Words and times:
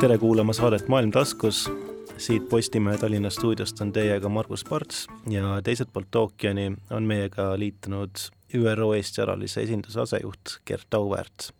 tere 0.00 0.18
kuulama 0.18 0.52
saadet 0.52 0.88
Maailm 0.88 1.10
taskus. 1.10 1.70
siit 2.16 2.48
Postimehe 2.48 2.98
Tallinna 2.98 3.30
stuudiost 3.30 3.80
on 3.80 3.92
teiega 3.92 4.28
Margus 4.28 4.64
Parts 4.64 5.06
ja 5.30 5.60
teiselt 5.62 5.92
poolt 5.92 6.14
ookeani 6.14 6.72
on 6.90 7.02
meiega 7.02 7.58
liitunud 7.58 8.10
ÜRO 8.54 8.94
Eesti 8.94 9.20
alalise 9.22 9.62
esinduse 9.62 10.00
asejuht 10.00 10.58
Gert 10.66 10.94
Auväärt. 10.94 11.50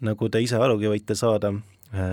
nagu 0.00 0.28
te 0.28 0.40
ise 0.40 0.56
arugi 0.56 0.90
võite 0.90 1.14
saada, 1.14 1.52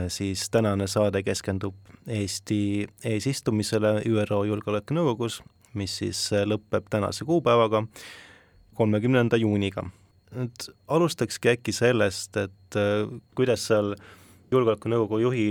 siis 0.07 0.50
tänane 0.50 0.88
saade 0.88 1.24
keskendub 1.24 1.75
Eesti 2.07 2.88
eesistumisele 3.06 4.01
ÜRO 4.06 4.43
Julgeolekunõukogus, 4.46 5.42
mis 5.74 5.97
siis 5.97 6.29
lõpeb 6.46 6.89
tänase 6.89 7.25
kuupäevaga, 7.25 7.83
kolmekümnenda 8.74 9.38
juuniga. 9.38 9.89
et 10.43 10.70
alustakski 10.88 11.50
äkki 11.50 11.71
sellest, 11.71 12.38
et 12.38 12.75
kuidas 13.36 13.68
seal 13.68 13.96
julgeolekunõukogu 14.50 15.20
juhi 15.21 15.48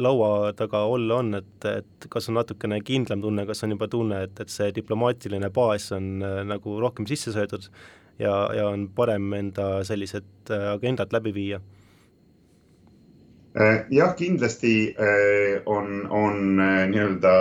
laua 0.00 0.52
taga 0.56 0.84
olla 0.88 1.20
on, 1.22 1.34
et, 1.38 1.68
et 1.68 2.08
kas 2.10 2.30
on 2.30 2.38
natukene 2.38 2.80
kindlam 2.84 3.22
tunne, 3.24 3.44
kas 3.48 3.64
on 3.64 3.74
juba 3.76 3.88
tunne, 3.92 4.22
et, 4.24 4.40
et 4.40 4.52
see 4.52 4.70
diplomaatiline 4.76 5.50
baas 5.54 5.90
on 5.96 6.22
äh, 6.24 6.40
nagu 6.48 6.78
rohkem 6.80 7.08
sisse 7.08 7.34
söödud 7.34 7.68
ja, 8.18 8.32
ja 8.56 8.68
on 8.70 8.88
parem 8.96 9.28
enda 9.36 9.84
sellised 9.88 10.52
äh, 10.54 10.70
agendad 10.72 11.12
läbi 11.12 11.34
viia? 11.36 11.60
Äh, 13.58 13.84
jah, 13.92 14.14
kindlasti 14.16 14.94
on, 15.66 16.06
on 16.08 16.60
nii-öelda 16.92 17.34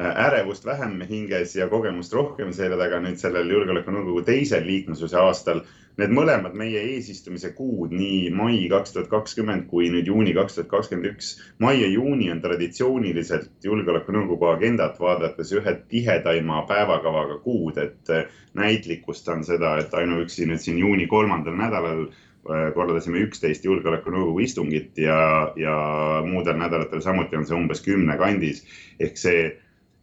ärevust 0.00 0.64
vähem 0.64 1.00
hinges 1.08 1.54
ja 1.56 1.68
kogemust 1.68 2.12
rohkem 2.16 2.52
selja 2.56 2.78
taga 2.80 3.00
nüüd 3.04 3.20
sellel 3.20 3.48
Julgeolekunõukogu 3.52 4.24
teisel 4.28 4.64
liikmesuse 4.68 5.18
aastal 5.20 5.64
Need 5.98 6.12
mõlemad 6.14 6.54
meie 6.56 6.80
eesistumise 6.94 7.50
kuud, 7.56 7.90
nii 7.92 8.30
mai 8.32 8.58
kaks 8.70 8.94
tuhat 8.94 9.08
kakskümmend 9.10 9.66
kui 9.70 9.88
nüüd 9.92 10.06
juuni 10.06 10.32
kaks 10.36 10.56
tuhat 10.56 10.68
kakskümmend 10.70 11.10
üks, 11.10 11.30
mai 11.58 11.80
ja 11.80 11.88
juuni 11.90 12.30
on 12.30 12.40
traditsiooniliselt 12.44 13.66
Julgeolekunõukogu 13.66 14.48
agendat 14.52 15.00
vaadates 15.02 15.50
ühed 15.58 15.82
tihedaima 15.90 16.62
päevakavaga 16.70 17.40
kuud, 17.44 17.80
et 17.82 18.12
äh, 18.14 18.28
näitlikustan 18.54 19.42
seda, 19.44 19.76
et 19.82 19.94
ainuüksi 19.94 20.46
nüüd 20.48 20.62
siin 20.62 20.78
juuni 20.78 21.08
kolmandal 21.10 21.58
nädalal 21.58 22.04
äh, 22.06 22.68
korraldasime 22.76 23.24
üksteist 23.26 23.66
julgeolekunõukogu 23.66 24.44
istungit 24.46 25.00
ja, 25.04 25.18
ja 25.58 25.74
muudel 26.28 26.60
nädalatel 26.62 27.02
samuti 27.02 27.40
on 27.40 27.48
see 27.50 27.58
umbes 27.58 27.82
kümne 27.84 28.14
kandis. 28.20 28.62
ehk 29.00 29.18
see, 29.18 29.48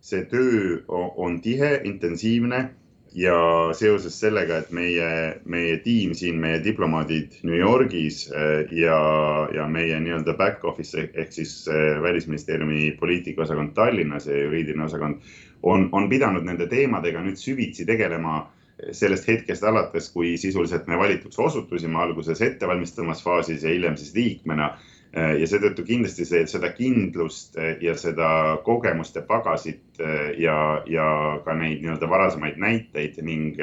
see 0.03 0.27
töö 0.27 0.83
on 0.91 1.39
tihe, 1.41 1.77
intensiivne 1.87 2.67
ja 3.15 3.37
seoses 3.77 4.19
sellega, 4.19 4.57
et 4.61 4.71
meie, 4.75 5.09
meie 5.45 5.77
tiim 5.83 6.13
siin, 6.17 6.39
meie 6.41 6.59
diplomaadid 6.63 7.39
New 7.47 7.57
Yorgis 7.57 8.25
äh, 8.31 8.73
ja, 8.75 8.97
ja 9.55 9.67
meie 9.71 9.99
nii-öelda 10.03 10.35
back 10.37 10.65
office 10.65 11.07
ehk 11.07 11.31
siis 11.33 11.53
äh, 11.71 12.01
välisministeeriumi 12.03 12.91
poliitikaosakond 12.99 13.73
Tallinnas 13.77 14.27
ja 14.27 14.37
juriidiline 14.43 14.85
osakond 14.85 15.23
on, 15.63 15.89
on 15.91 16.09
pidanud 16.09 16.45
nende 16.45 16.67
teemadega 16.67 17.23
nüüd 17.23 17.39
süvitsi 17.41 17.85
tegelema 17.85 18.45
sellest 18.91 19.25
hetkest 19.27 19.63
alates, 19.65 20.11
kui 20.13 20.35
sisuliselt 20.37 20.85
me 20.87 20.97
valituks 20.99 21.39
osutusime 21.39 21.97
alguses 22.01 22.41
ettevalmistamas 22.45 23.23
faasis 23.25 23.63
ja 23.65 23.73
hiljem 23.73 23.97
siis 23.97 24.13
liikmena 24.15 24.75
ja 25.13 25.47
seetõttu 25.47 25.85
kindlasti 25.87 26.25
see, 26.27 26.43
seda 26.51 26.71
kindlust 26.75 27.55
äh, 27.57 27.77
ja 27.81 27.95
seda 27.97 28.57
kogemuste 28.65 29.23
pagasit 29.27 30.01
äh, 30.03 30.33
ja, 30.41 30.83
ja 30.89 31.07
ka 31.45 31.55
neid 31.57 31.81
nii-öelda 31.83 32.09
varasemaid 32.11 32.59
näiteid 32.61 33.21
ning 33.23 33.59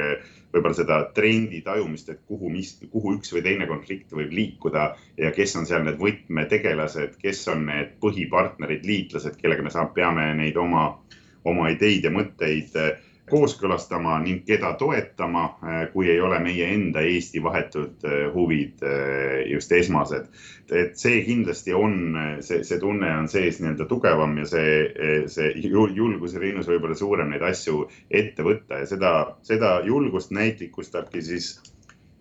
võib-olla 0.55 0.77
seda 0.79 0.99
trendi 1.15 1.61
tajumist, 1.67 2.09
et 2.11 2.21
kuhu, 2.31 2.49
mis, 2.53 2.75
kuhu 2.91 3.17
üks 3.19 3.35
või 3.35 3.43
teine 3.45 3.67
konflikt 3.71 4.15
võib 4.15 4.33
liikuda 4.33 4.91
ja 5.21 5.33
kes 5.35 5.57
on 5.61 5.67
seal 5.69 5.85
need 5.87 5.99
võtmetegelased, 6.01 7.19
kes 7.21 7.43
on 7.53 7.67
need 7.69 7.97
põhipartnerid, 8.03 8.87
liitlased, 8.87 9.37
kellega 9.41 9.67
me 9.67 9.75
saame, 9.75 9.91
peame 9.97 10.29
neid 10.39 10.57
oma, 10.61 10.93
oma 11.45 11.73
ideid 11.75 12.07
ja 12.07 12.15
mõtteid 12.15 12.79
kooskõlastama 13.35 14.19
ning 14.23 14.45
keda 14.47 14.75
toetama, 14.79 15.45
äh, 15.65 15.81
kui 15.93 16.09
ei 16.11 16.21
ole 16.23 16.39
meie 16.43 16.69
enda 16.77 17.03
Eesti 17.03 17.43
vahetud 17.43 18.07
äh, 18.07 18.27
huvid 18.35 18.83
äh, 18.87 19.43
just 19.51 19.73
esmased. 19.73 20.31
et 20.73 20.95
see 20.97 21.19
kindlasti 21.27 21.75
on, 21.77 22.17
see, 22.41 22.63
see 22.65 22.79
tunne 22.81 23.11
on 23.19 23.27
sees 23.29 23.59
nii-öelda 23.61 23.85
tugevam 23.85 24.33
ja 24.41 24.47
see, 24.49 25.27
see 25.29 25.51
julgus 25.69 26.33
ja 26.35 26.41
rinnus 26.41 26.71
võib-olla 26.71 26.97
suurem 26.97 27.29
neid 27.31 27.45
asju 27.45 27.83
ette 28.09 28.43
võtta 28.47 28.81
ja 28.81 28.87
seda, 28.89 29.11
seda 29.45 29.75
julgust 29.85 30.33
näitlikustabki 30.33 31.21
siis 31.23 31.51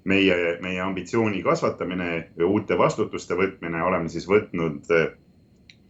meie, 0.03 0.35
meie 0.61 0.83
ambitsiooni 0.83 1.39
kasvatamine 1.45 2.09
ja 2.35 2.45
uute 2.45 2.77
vastutuste 2.77 3.39
võtmine, 3.39 3.79
oleme 3.79 4.11
siis 4.11 4.27
võtnud 4.27 4.91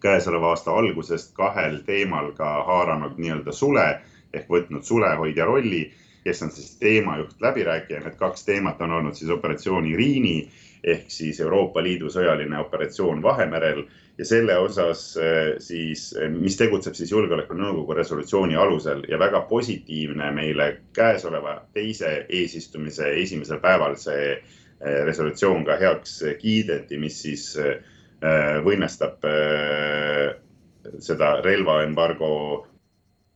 käesoleva 0.06 0.54
aasta 0.54 0.78
algusest 0.78 1.34
kahel 1.34 1.82
teemal 1.90 2.36
ka 2.38 2.54
haaranud 2.70 3.18
nii-öelda 3.18 3.52
sule 3.52 3.88
ehk 4.34 4.50
võtnud 4.50 4.84
sulehoidja 4.88 5.46
rolli, 5.46 5.86
kes 6.24 6.42
on 6.46 6.52
siis 6.52 6.76
teemajuht, 6.80 7.36
läbirääkija. 7.42 8.00
Need 8.04 8.16
kaks 8.20 8.46
teemat 8.48 8.82
on 8.82 8.92
olnud 9.00 9.18
siis 9.18 9.32
operatsioon 9.32 9.86
Iriini 9.92 10.38
ehk 10.84 11.12
siis 11.12 11.40
Euroopa 11.44 11.84
Liidu 11.84 12.10
sõjaline 12.12 12.60
operatsioon 12.60 13.22
Vahemerel 13.24 13.86
ja 14.18 14.26
selle 14.26 14.58
osas 14.62 15.06
eh, 15.18 15.54
siis, 15.64 16.10
eh, 16.20 16.30
mis 16.32 16.58
tegutseb 16.60 16.96
siis 16.98 17.12
Julgeolekunõukogu 17.12 17.96
resolutsiooni 17.98 18.58
alusel 18.60 19.06
ja 19.10 19.20
väga 19.20 19.42
positiivne 19.50 20.30
meile 20.36 20.70
käesoleva 20.96 21.62
teise 21.74 22.26
eesistumise 22.30 23.14
esimesel 23.24 23.62
päeval 23.64 23.98
see 24.00 24.34
eh, 24.34 25.00
resolutsioon 25.08 25.66
ka 25.66 25.80
heaks 25.82 26.20
kiideti, 26.42 27.00
mis 27.00 27.22
siis 27.26 27.54
võimestab 28.64 29.26
seda 31.04 31.32
relvaembargo 31.44 32.30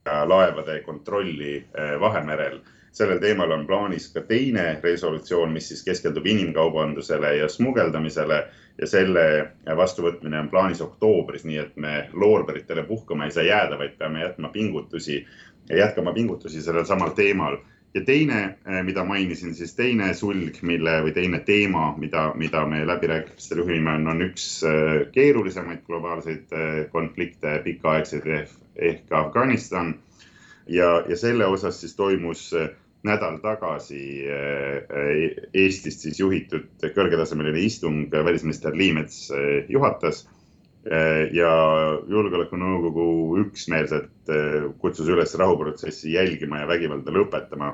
laevade 0.08 0.82
kontrolli 0.86 1.58
äh, 1.58 2.00
Vahemerel. 2.00 2.60
sellel 2.98 3.20
teemal 3.22 3.52
on 3.52 3.68
plaanis 3.68 4.08
ka 4.14 4.22
teine 4.26 4.80
resolutsioon, 4.84 5.52
mis 5.54 5.68
siis 5.70 5.84
keskendub 5.86 6.26
inimkaubandusele 6.26 7.36
ja 7.36 7.50
smugeldamisele 7.50 8.40
ja 8.82 8.88
selle 8.90 9.26
vastuvõtmine 9.78 10.40
on 10.40 10.50
plaanis 10.50 10.82
oktoobris, 10.82 11.46
nii 11.46 11.60
et 11.62 11.76
me 11.76 12.10
loorberitele 12.14 12.84
puhkama 12.90 13.28
ei 13.28 13.36
saa 13.36 13.44
jääda, 13.44 13.78
vaid 13.78 13.94
peame 14.00 14.24
jätma 14.24 14.50
pingutusi, 14.50 15.20
jätkama 15.70 16.14
pingutusi 16.14 16.62
sellel 16.62 16.90
samal 16.90 17.14
teemal 17.14 17.60
ja 17.94 18.02
teine, 18.06 18.42
äh, 18.66 18.82
mida 18.84 19.06
mainisin, 19.06 19.54
siis 19.56 19.76
teine 19.76 20.10
sulg, 20.18 20.58
mille 20.62 20.98
või 21.06 21.14
teine 21.14 21.40
teema, 21.46 21.92
mida, 22.02 22.32
mida 22.36 22.66
me 22.66 22.82
läbirääkimistel 22.88 23.62
juhime, 23.62 23.94
on, 24.00 24.08
on 24.08 24.30
üks 24.32 24.48
äh, 24.66 25.04
keerulisemaid 25.12 25.86
globaalseid 25.86 26.58
konflikte, 26.92 27.60
pikaaegseid 27.64 28.26
ehk 28.78 29.12
Afganistan. 29.12 29.96
ja, 30.68 31.04
ja 31.08 31.18
selle 31.18 31.46
osas 31.46 31.80
siis 31.82 31.96
toimus 31.96 32.54
äh, 32.54 32.70
nädal 33.08 33.38
tagasi 33.40 34.26
äh, 34.28 34.82
äh, 34.84 35.46
Eestist 35.54 36.04
siis 36.04 36.20
juhitud 36.20 36.68
kõrgetasemeline 36.96 37.62
istung, 37.64 38.10
välisminister 38.12 38.76
Liimets 38.76 39.30
juhatas 39.70 40.28
ja 41.36 41.50
Julgeolekunõukogu 42.08 43.06
üksmeelselt 43.42 44.30
kutsus 44.80 45.10
üles 45.12 45.34
rahuprotsessi 45.36 46.14
jälgima 46.14 46.62
ja 46.62 46.68
vägivalda 46.70 47.12
lõpetama. 47.12 47.74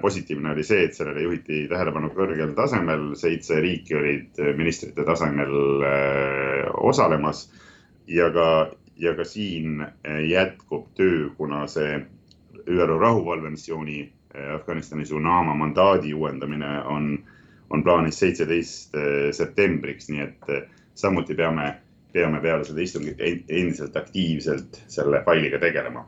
positiivne 0.00 0.50
oli 0.50 0.64
see, 0.64 0.84
et 0.84 0.94
sellele 0.96 1.22
juhiti 1.22 1.66
tähelepanu 1.68 2.08
kõrgel 2.16 2.54
tasemel, 2.56 3.12
seitse 3.20 3.60
riiki 3.60 3.94
olid 3.94 4.40
ministrite 4.56 5.04
tasemel 5.04 5.84
osalemas 6.88 7.44
ja 8.08 8.30
ka 8.32 8.48
ja 8.96 9.14
ka 9.14 9.24
siin 9.24 9.80
eh, 9.80 10.28
jätkub 10.28 10.86
töö, 10.94 11.30
kuna 11.36 11.66
see 11.66 12.00
ÜRO 12.66 12.98
rahuvalvemissiooni 13.00 14.00
eh, 14.34 14.54
Afganistanis 14.54 15.12
UNAMA 15.12 15.54
mandaadi 15.54 16.14
uuendamine 16.14 16.82
on, 16.84 17.18
on 17.70 17.84
plaanis 17.84 18.18
seitseteist 18.18 18.94
eh, 18.94 19.30
septembriks, 19.32 20.10
nii 20.10 20.26
et 20.26 20.50
samuti 20.94 21.34
peame, 21.34 21.74
peame 22.12 22.40
peale 22.40 22.64
seda 22.68 22.84
istungit 22.84 23.22
endiselt 23.48 23.96
aktiivselt 23.96 24.82
selle 24.88 25.22
failiga 25.24 25.58
tegelema. 25.58 26.04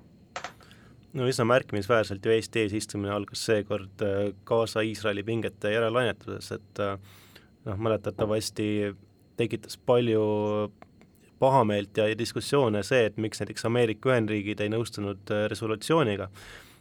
No 1.14 1.28
üsna 1.30 1.44
märkimisväärselt 1.46 2.24
ju 2.26 2.32
Eesti 2.34 2.64
eesistumine 2.64 3.12
algas 3.14 3.44
seekord 3.46 4.02
Gaza-Iisraeli 4.50 5.22
pingete 5.22 5.70
järelainetuses, 5.70 6.48
et 6.56 6.80
noh, 7.64 7.76
mäletatavasti 7.78 8.66
tekitas 9.38 9.78
palju 9.78 10.24
pahameelt 11.38 11.96
ja, 11.96 12.08
ja 12.08 12.18
diskussioone 12.18 12.82
see, 12.86 13.08
et 13.08 13.18
miks 13.20 13.42
näiteks 13.42 13.66
Ameerika 13.68 14.12
Ühendriigid 14.12 14.62
ei 14.62 14.72
nõustunud 14.72 15.32
äh, 15.34 15.46
resolutsiooniga. 15.52 16.30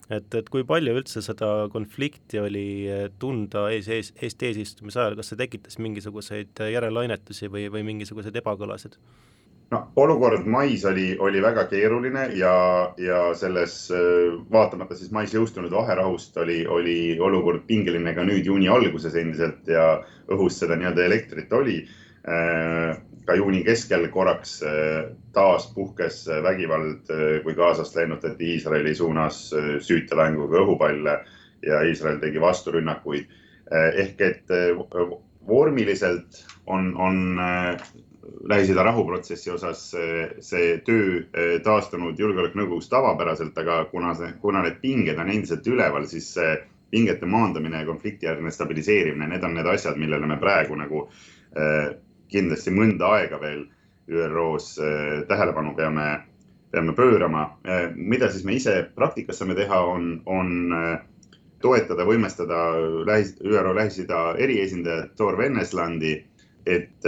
et, 0.09 0.35
et 0.35 0.49
kui 0.51 0.65
palju 0.67 0.93
üldse 0.99 1.21
seda 1.23 1.69
konflikti 1.73 2.39
oli 2.39 2.67
äh, 2.91 3.05
tunda 3.19 3.69
ees, 3.71 3.87
ees, 3.87 4.13
Eesti 4.21 4.51
eesistumise 4.51 4.99
ajal, 4.99 5.15
kas 5.19 5.31
see 5.31 5.39
tekitas 5.39 5.79
mingisuguseid 5.79 6.63
äh, 6.63 6.73
järelainetusi 6.75 7.51
või, 7.51 7.69
või 7.71 7.85
mingisuguseid 7.93 8.35
ebakõlasid? 8.43 8.99
no 9.71 9.79
olukord 9.97 10.45
mais 10.45 10.83
oli, 10.85 11.15
oli 11.19 11.41
väga 11.41 11.63
keeruline 11.71 12.27
ja, 12.37 12.53
ja 12.99 13.21
selles 13.33 13.87
vaatamata 14.51 14.93
siis 14.99 15.09
mais 15.15 15.33
jõustunud 15.33 15.71
vaherahust 15.73 16.37
oli, 16.37 16.59
oli 16.67 16.97
olukord 17.17 17.63
pingeline 17.65 18.13
ka 18.13 18.27
nüüd 18.27 18.45
juuni 18.45 18.69
alguses 18.69 19.15
endiselt 19.17 19.65
ja 19.71 20.03
õhus 20.29 20.59
seda 20.61 20.77
nii-öelda 20.77 21.07
elektrit 21.07 21.55
oli 21.57 21.79
ka 22.23 23.35
juuni 23.35 23.63
keskel 23.63 24.07
korraks 24.11 24.61
taas 25.35 25.67
puhkes 25.75 26.25
vägivald, 26.43 27.09
kui 27.43 27.55
Gazast 27.55 27.95
lennutati 27.95 28.53
Iisraeli 28.55 28.95
suunas 28.95 29.49
süütelänguga 29.83 30.61
õhupalle 30.63 31.17
ja 31.63 31.81
Iisrael 31.87 32.19
tegi 32.23 32.41
vasturünnakuid. 32.41 33.27
ehk 33.73 34.21
et 34.21 34.51
vormiliselt 35.47 36.45
on, 36.65 36.95
on 36.97 37.39
Lähis-Ida 38.49 38.83
rahuprotsessi 38.83 39.51
osas 39.51 39.95
see 40.39 40.77
töö 40.85 41.23
taastunud 41.63 42.19
Julgeolekunõukogus 42.19 42.89
tavapäraselt, 42.91 43.57
aga 43.57 43.85
kuna 43.91 44.13
see, 44.15 44.33
kuna 44.41 44.61
need 44.63 44.79
pinged 44.81 45.19
on 45.19 45.31
endiselt 45.31 45.67
üleval, 45.67 46.05
siis 46.07 46.33
pingete 46.91 47.25
maandamine 47.25 47.81
ja 47.81 47.87
konfliktijärgne 47.87 48.51
stabiliseerimine, 48.51 49.27
need 49.31 49.43
on 49.43 49.55
need 49.57 49.67
asjad, 49.67 49.97
millele 49.99 50.27
me 50.29 50.37
praegu 50.39 50.77
nagu 50.79 51.07
kindlasti 52.31 52.73
mõnda 52.73 53.09
aega 53.17 53.39
veel 53.41 53.65
ÜRO-s 54.11 54.77
tähelepanu 55.27 55.75
peame, 55.75 56.07
peame 56.71 56.93
pöörama. 56.93 57.57
mida 57.95 58.29
siis 58.31 58.43
me 58.43 58.53
ise 58.53 58.89
praktikas 58.95 59.39
saame 59.39 59.55
teha, 59.55 59.79
on, 59.79 60.21
on 60.25 60.73
toetada, 61.63 62.05
võimestada 62.05 62.59
Lähis, 63.07 63.35
ÜRO 63.39 63.75
Lähis-Ida 63.75 64.35
eriesindajat 64.37 65.15
Thor 65.15 65.37
Venneslandi, 65.37 66.17
et 66.65 67.07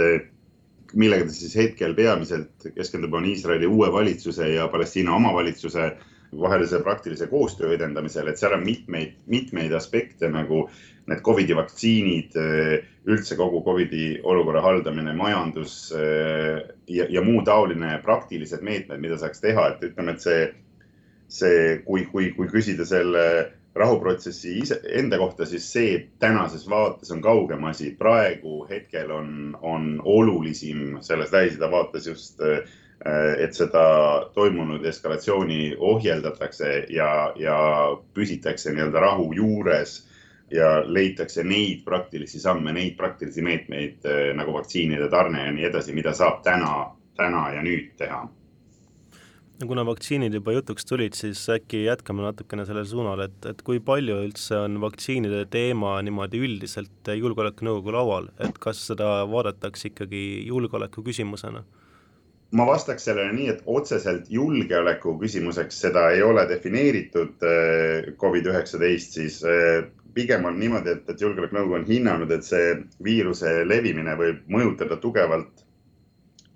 millega 0.94 1.26
ta 1.26 1.34
siis 1.34 1.56
hetkel 1.58 1.94
peamiselt 1.94 2.68
keskendub, 2.74 3.14
on 3.14 3.26
Iisraeli 3.28 3.66
uue 3.66 3.90
valitsuse 3.92 4.48
ja 4.54 4.68
Palestiina 4.72 5.14
omavalitsuse 5.16 5.90
vahelise 6.40 6.80
praktilise 6.82 7.26
koostöö 7.26 7.74
edendamisel, 7.74 8.28
et 8.28 8.38
seal 8.38 8.56
on 8.56 8.64
mitmeid, 8.64 9.16
mitmeid 9.26 9.72
aspekte 9.72 10.28
nagu 10.32 10.66
need 11.06 11.22
Covidi 11.22 11.54
vaktsiinid, 11.54 12.36
üldse 13.06 13.36
kogu 13.38 13.62
Covidi 13.64 14.16
olukorra 14.26 14.62
haldamine, 14.64 15.12
majandus 15.14 15.92
ja, 15.94 17.06
ja 17.08 17.22
muu 17.22 17.44
taoline 17.46 18.00
praktilised 18.02 18.64
meetmed, 18.66 18.98
mida 19.02 19.18
saaks 19.20 19.44
teha, 19.44 19.68
et 19.74 19.84
ütleme, 19.90 20.16
et 20.16 20.24
see, 20.24 20.48
see, 21.30 21.60
kui, 21.86 22.08
kui, 22.10 22.32
kui 22.34 22.50
küsida 22.50 22.86
selle 22.88 23.26
rahuprotsessi 23.76 24.56
ise, 24.62 24.80
enda 24.98 25.18
kohta, 25.20 25.46
siis 25.46 25.66
see 25.72 25.98
tänases 26.22 26.64
vaates 26.68 27.10
on 27.12 27.20
kaugem 27.22 27.64
asi. 27.68 27.90
praegu 27.98 28.64
hetkel 28.70 29.10
on, 29.12 29.56
on 29.60 30.00
olulisim 30.04 30.98
selles 31.04 31.32
Lähis-Ida 31.32 31.70
vaates 31.70 32.06
just, 32.06 32.40
et 33.38 33.54
seda 33.54 33.84
toimunud 34.34 34.84
eskalatsiooni 34.84 35.76
ohjeldatakse 35.78 36.86
ja, 36.90 37.32
ja 37.36 37.58
püsitakse 38.14 38.72
nii-öelda 38.72 39.00
rahu 39.04 39.32
juures 39.36 39.98
ja 40.50 40.80
leitakse 40.86 41.44
neid 41.44 41.82
praktilisi 41.84 42.40
samme, 42.40 42.72
neid 42.72 42.96
praktilisi 42.96 43.42
meetmeid 43.42 44.06
nagu 44.38 44.54
vaktsiinide 44.54 45.08
tarne 45.10 45.46
ja 45.46 45.52
nii 45.52 45.68
edasi, 45.70 45.94
mida 45.96 46.14
saab 46.14 46.42
täna, 46.46 46.92
täna 47.18 47.48
ja 47.56 47.64
nüüd 47.66 47.96
teha 47.98 48.26
no 49.60 49.68
kuna 49.70 49.84
vaktsiinid 49.88 50.34
juba 50.36 50.52
jutuks 50.56 50.84
tulid, 50.88 51.16
siis 51.16 51.40
äkki 51.52 51.84
jätkame 51.86 52.24
natukene 52.26 52.66
sellel 52.68 52.86
suunal, 52.88 53.22
et, 53.26 53.38
et 53.48 53.62
kui 53.66 53.80
palju 53.84 54.18
üldse 54.26 54.58
on 54.66 54.80
vaktsiinide 54.82 55.46
teema 55.52 55.96
niimoodi 56.04 56.42
üldiselt 56.44 57.10
Julgeolekunõukogu 57.16 57.94
laual, 57.96 58.28
et 58.42 58.58
kas 58.62 58.82
seda 58.90 59.22
vaadatakse 59.30 59.90
ikkagi 59.92 60.22
julgeoleku 60.50 61.04
küsimusena? 61.06 61.64
ma 62.56 62.62
vastaks 62.68 63.08
sellele 63.08 63.32
nii, 63.34 63.46
et 63.50 63.64
otseselt 63.66 64.28
julgeoleku 64.30 65.16
küsimuseks 65.18 65.80
seda 65.82 66.04
ei 66.14 66.22
ole 66.22 66.44
defineeritud 66.48 67.42
äh, 67.42 68.12
Covid 68.20 68.46
üheksateist, 68.52 69.16
siis 69.18 69.40
äh, 69.44 69.88
pigem 70.16 70.48
on 70.48 70.58
niimoodi, 70.60 70.96
et, 70.96 71.08
et 71.12 71.20
Julgeolekunõukogu 71.20 71.78
on 71.78 71.86
hinnanud, 71.88 72.32
et 72.32 72.44
see 72.46 72.74
viiruse 73.04 73.52
levimine 73.68 74.16
võib 74.18 74.42
mõjutada 74.52 74.96
tugevalt 75.02 75.64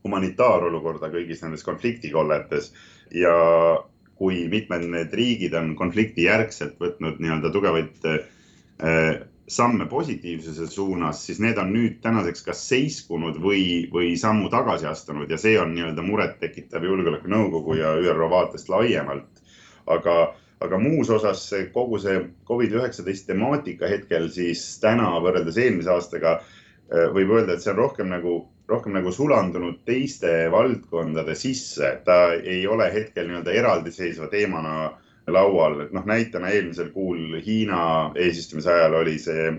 humanitaarolukorda 0.04 1.10
kõigis 1.12 1.42
nendes 1.44 1.64
konfliktikolletes 1.66 2.70
ja 3.12 3.34
kui 4.20 4.46
mitmed 4.52 4.84
need 4.88 5.12
riigid 5.16 5.54
on 5.56 5.74
konflikti 5.76 6.26
järgselt 6.28 6.80
võtnud 6.80 7.20
nii-öelda 7.20 7.52
tugevaid 7.52 8.08
äh, 8.08 9.20
samme 9.50 9.86
positiivsuse 9.90 10.66
suunas, 10.70 11.24
siis 11.26 11.40
need 11.42 11.58
on 11.58 11.72
nüüd 11.74 11.96
tänaseks 12.04 12.44
kas 12.46 12.60
seiskunud 12.70 13.40
või, 13.42 13.88
või 13.92 14.12
sammu 14.20 14.50
tagasi 14.52 14.86
astunud 14.86 15.30
ja 15.30 15.38
see 15.40 15.56
on 15.58 15.72
nii-öelda 15.74 16.04
murettekitav 16.06 16.84
Julgeolekunõukogu 16.86 17.80
ja 17.80 17.96
ÜRO 17.98 18.28
vaatest 18.30 18.70
laiemalt. 18.70 19.42
aga, 19.90 20.14
aga 20.60 20.78
muus 20.78 21.10
osas 21.10 21.46
kogu 21.74 21.98
see 21.98 22.20
Covid-19 22.48 23.26
temaatika 23.26 23.88
hetkel 23.88 24.28
siis 24.32 24.64
täna 24.82 25.10
võrreldes 25.24 25.58
eelmise 25.60 25.92
aastaga 25.94 26.38
äh, 26.38 27.08
võib 27.14 27.32
öelda, 27.36 27.54
et 27.54 27.64
see 27.64 27.72
on 27.72 27.80
rohkem 27.84 28.10
nagu 28.12 28.40
rohkem 28.70 28.94
nagu 28.94 29.10
sulandunud 29.12 29.80
teiste 29.88 30.30
valdkondade 30.52 31.34
sisse, 31.34 31.96
ta 32.06 32.34
ei 32.38 32.62
ole 32.70 32.86
hetkel 32.94 33.26
nii-öelda 33.26 33.54
eraldiseisva 33.62 34.28
teemana 34.30 34.92
laual, 35.30 35.80
et 35.84 35.92
noh, 35.94 36.06
näitena 36.06 36.52
eelmisel 36.54 36.92
kuul 36.94 37.40
Hiina 37.44 37.82
eesistumise 38.18 38.70
ajal 38.72 38.94
oli 39.02 39.16
see, 39.18 39.50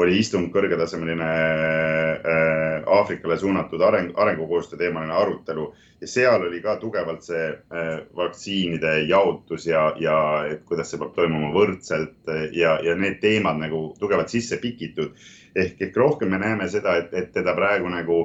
oli 0.00 0.18
istung 0.18 0.48
kõrgetasemeline 0.52 1.28
äh, 1.28 2.88
Aafrikale 2.98 3.36
suunatud 3.38 3.82
areng, 3.84 4.12
arengukoostöö 4.16 4.78
teemaline 4.78 5.14
arutelu. 5.14 5.68
Ja 6.00 6.08
seal 6.08 6.46
oli 6.48 6.62
ka 6.64 6.76
tugevalt 6.80 7.24
see 7.26 7.46
äh, 7.50 7.90
vaktsiinide 8.16 8.94
jaotus 9.08 9.66
ja, 9.68 9.90
ja 10.00 10.18
et 10.50 10.64
kuidas 10.68 10.90
see 10.90 11.00
peab 11.00 11.12
toimuma 11.16 11.52
võrdselt 11.54 12.30
ja, 12.56 12.78
ja 12.82 12.96
need 12.96 13.20
teemad 13.20 13.60
nagu 13.60 13.90
tugevalt 14.00 14.32
sisse 14.32 14.60
pikitud. 14.62 15.12
Ehk, 15.56 15.80
ehk 15.82 15.96
rohkem 15.96 16.30
me 16.30 16.38
näeme 16.40 16.68
seda, 16.70 16.96
et, 17.00 17.12
et 17.14 17.32
teda 17.34 17.54
praegu 17.56 17.90
nagu 17.90 18.24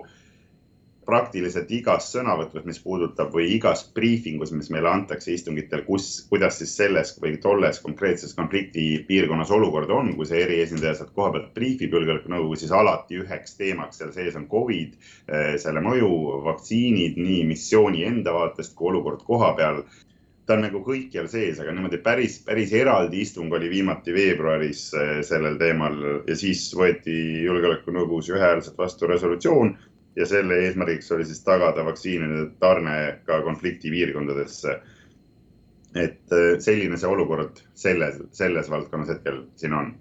praktiliselt 1.06 1.69
igas 1.72 2.07
sõnavõtus, 2.13 2.66
mis 2.66 2.80
puudutab 2.81 3.34
või 3.34 3.48
igas 3.56 3.84
briifingus, 3.96 4.52
mis 4.56 4.72
meile 4.74 4.90
antakse 4.92 5.34
istungitel, 5.34 5.84
kus, 5.88 6.25
kuidas 6.30 6.60
siis 6.60 6.74
selles 6.78 7.13
või 7.22 7.38
tolles 7.42 7.80
konkreetses 7.84 8.34
konflikti 8.38 8.88
piirkonnas 9.07 9.54
olukord 9.56 9.92
on, 9.94 10.13
kui 10.18 10.28
see 10.30 10.42
eriesindaja 10.44 10.96
sealt 11.00 11.13
koha 11.16 11.31
pealt 11.36 11.54
briifib 11.57 11.94
julgeolekunõukogu, 11.96 12.57
siis 12.60 12.74
alati 12.75 13.22
üheks 13.22 13.57
teemaks 13.60 14.02
seal 14.02 14.16
sees 14.16 14.36
on 14.40 14.50
Covid, 14.52 14.98
eh, 15.28 15.54
selle 15.62 15.84
mõju, 15.86 16.12
vaktsiinid 16.48 17.22
nii 17.22 17.46
missiooni 17.54 18.04
enda 18.10 18.34
vaatest 18.36 18.75
kui 18.75 18.92
olukord 18.94 19.24
koha 19.28 19.54
peal. 19.58 19.84
Ta 20.46 20.54
on 20.54 20.62
nagu 20.62 20.84
kõikjal 20.86 21.25
sees, 21.25 21.58
aga 21.58 21.72
niimoodi 21.74 21.98
päris, 22.06 22.38
päris 22.46 22.74
eraldi 22.78 23.24
istung 23.25 23.54
oli 23.58 23.69
viimati 23.72 24.13
veebruaris 24.13 24.86
eh, 24.94 25.18
sellel 25.25 25.58
teemal 25.62 25.98
ja 26.28 26.38
siis 26.38 26.68
võeti 26.78 27.46
Julgeolekunõukogus 27.46 28.30
ühehäälselt 28.34 28.77
vastu 28.77 29.10
resolutsioon 29.10 29.74
ja 30.15 30.27
selle 30.29 30.62
eesmärgiks 30.65 31.12
oli 31.12 31.25
siis 31.27 31.43
tagada 31.43 31.86
vaktsiinide 31.86 32.50
tarne 32.60 33.19
ka 33.25 33.41
konfliktipiirkondadesse. 33.43 34.79
et 35.95 36.31
eh, 36.36 36.60
selline 36.60 36.98
see 37.00 37.07
olukord 37.07 37.62
selles, 37.74 38.17
selles 38.36 38.69
valdkonnas 38.69 39.13
hetkel 39.15 39.45
siin 39.55 39.74
on 39.74 39.93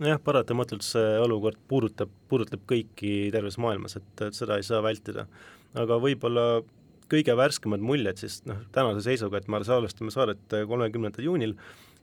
jah, 0.00 0.20
paratamatult 0.24 0.84
see 0.84 1.16
olukord 1.20 1.58
puudutab, 1.68 2.12
puudutab 2.28 2.62
kõiki 2.68 3.28
terves 3.32 3.58
maailmas, 3.60 3.98
et, 4.00 4.12
et 4.24 4.36
seda 4.36 4.56
ei 4.56 4.64
saa 4.66 4.80
vältida. 4.84 5.26
aga 5.74 5.98
võib-olla 6.02 6.62
kõige 7.10 7.34
värskemad 7.36 7.82
muljed 7.84 8.22
siis 8.22 8.40
noh, 8.46 8.62
tänase 8.72 9.02
seisuga, 9.04 9.38
et 9.38 9.48
me 9.50 9.60
salvestame 9.66 10.14
saadet 10.14 10.56
kolmekümnendal 10.68 11.26
juunil 11.26 11.56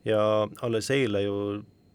ja 0.06 0.22
alles 0.62 0.92
eile 0.94 1.24
ju 1.24 1.38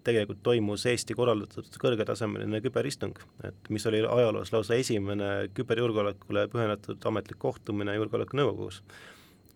tegelikult 0.04 0.42
toimus 0.42 0.86
Eesti 0.90 1.14
korraldatud 1.18 1.68
kõrgetasemeline 1.82 2.60
küberistung, 2.64 3.18
et 3.46 3.70
mis 3.70 3.86
oli 3.90 4.02
ajaloos 4.02 4.52
lausa 4.54 4.78
esimene 4.78 5.48
küberjulgeolekule 5.56 6.46
pühendatud 6.52 7.02
ametlik 7.10 7.40
kohtumine 7.42 7.94
Julgeolekunõukogus. 7.96 8.82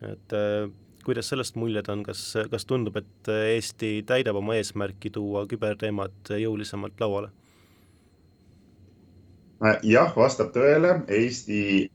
et 0.02 0.36
äh, 0.36 0.70
kuidas 1.06 1.28
sellest 1.30 1.56
muljed 1.56 1.88
on, 1.88 2.02
kas, 2.06 2.20
kas 2.50 2.66
tundub, 2.66 2.96
et 2.98 3.30
Eesti 3.32 4.02
täidab 4.06 4.40
oma 4.42 4.56
eesmärki 4.58 5.10
tuua 5.14 5.46
küberteemad 5.50 6.32
jõulisemalt 6.42 7.00
lauale? 7.00 7.30
jah, 9.86 10.10
vastab 10.16 10.50
tõele, 10.52 10.98
Eesti 11.08 11.88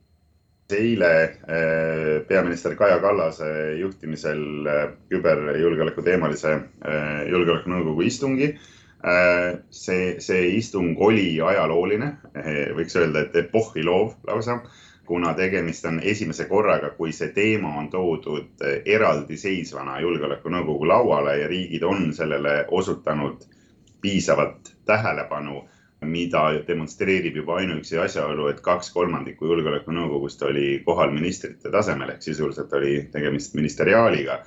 eile 0.75 1.11
äh, 1.23 2.27
peaminister 2.27 2.75
Kaja 2.75 2.99
Kallase 2.99 3.47
juhtimisel 3.79 4.67
äh, 4.67 4.83
küberjulgeoleku 5.09 6.03
teemalise 6.05 6.53
äh, 6.53 7.25
julgeolekunõukogu 7.29 8.07
istungi. 8.07 8.55
see, 9.73 10.19
see 10.21 10.41
istung 10.59 10.91
oli 11.01 11.39
ajalooline, 11.41 12.11
võiks 12.77 12.93
öelda, 12.99 13.23
et 13.23 13.37
epohhi 13.39 13.81
loov 13.81 14.11
lausa, 14.27 14.59
kuna 15.09 15.31
tegemist 15.33 15.87
on 15.89 15.97
esimese 16.05 16.45
korraga, 16.45 16.91
kui 16.93 17.09
see 17.09 17.31
teema 17.33 17.71
on 17.79 17.87
toodud 17.89 18.61
eraldiseisvana 18.85 19.97
julgeolekunõukogu 20.05 20.85
lauale 20.85 21.33
ja 21.39 21.47
riigid 21.49 21.81
on 21.81 22.13
sellele 22.13 22.67
osutanud 22.69 23.41
piisavat 24.05 24.69
tähelepanu 24.85 25.63
mida 26.05 26.41
demonstreerib 26.67 27.35
juba 27.37 27.59
ainuüksi 27.61 27.99
asjaolu, 28.01 28.47
et 28.49 28.61
kaks 28.65 28.89
kolmandikku 28.95 29.45
julgeolekunõukogust 29.45 30.41
oli 30.47 30.81
kohal 30.85 31.13
ministrite 31.13 31.69
tasemel 31.71 32.15
ehk 32.15 32.25
sisuliselt 32.25 32.73
oli 32.73 33.07
tegemist 33.13 33.53
ministeriaaliga. 33.57 34.41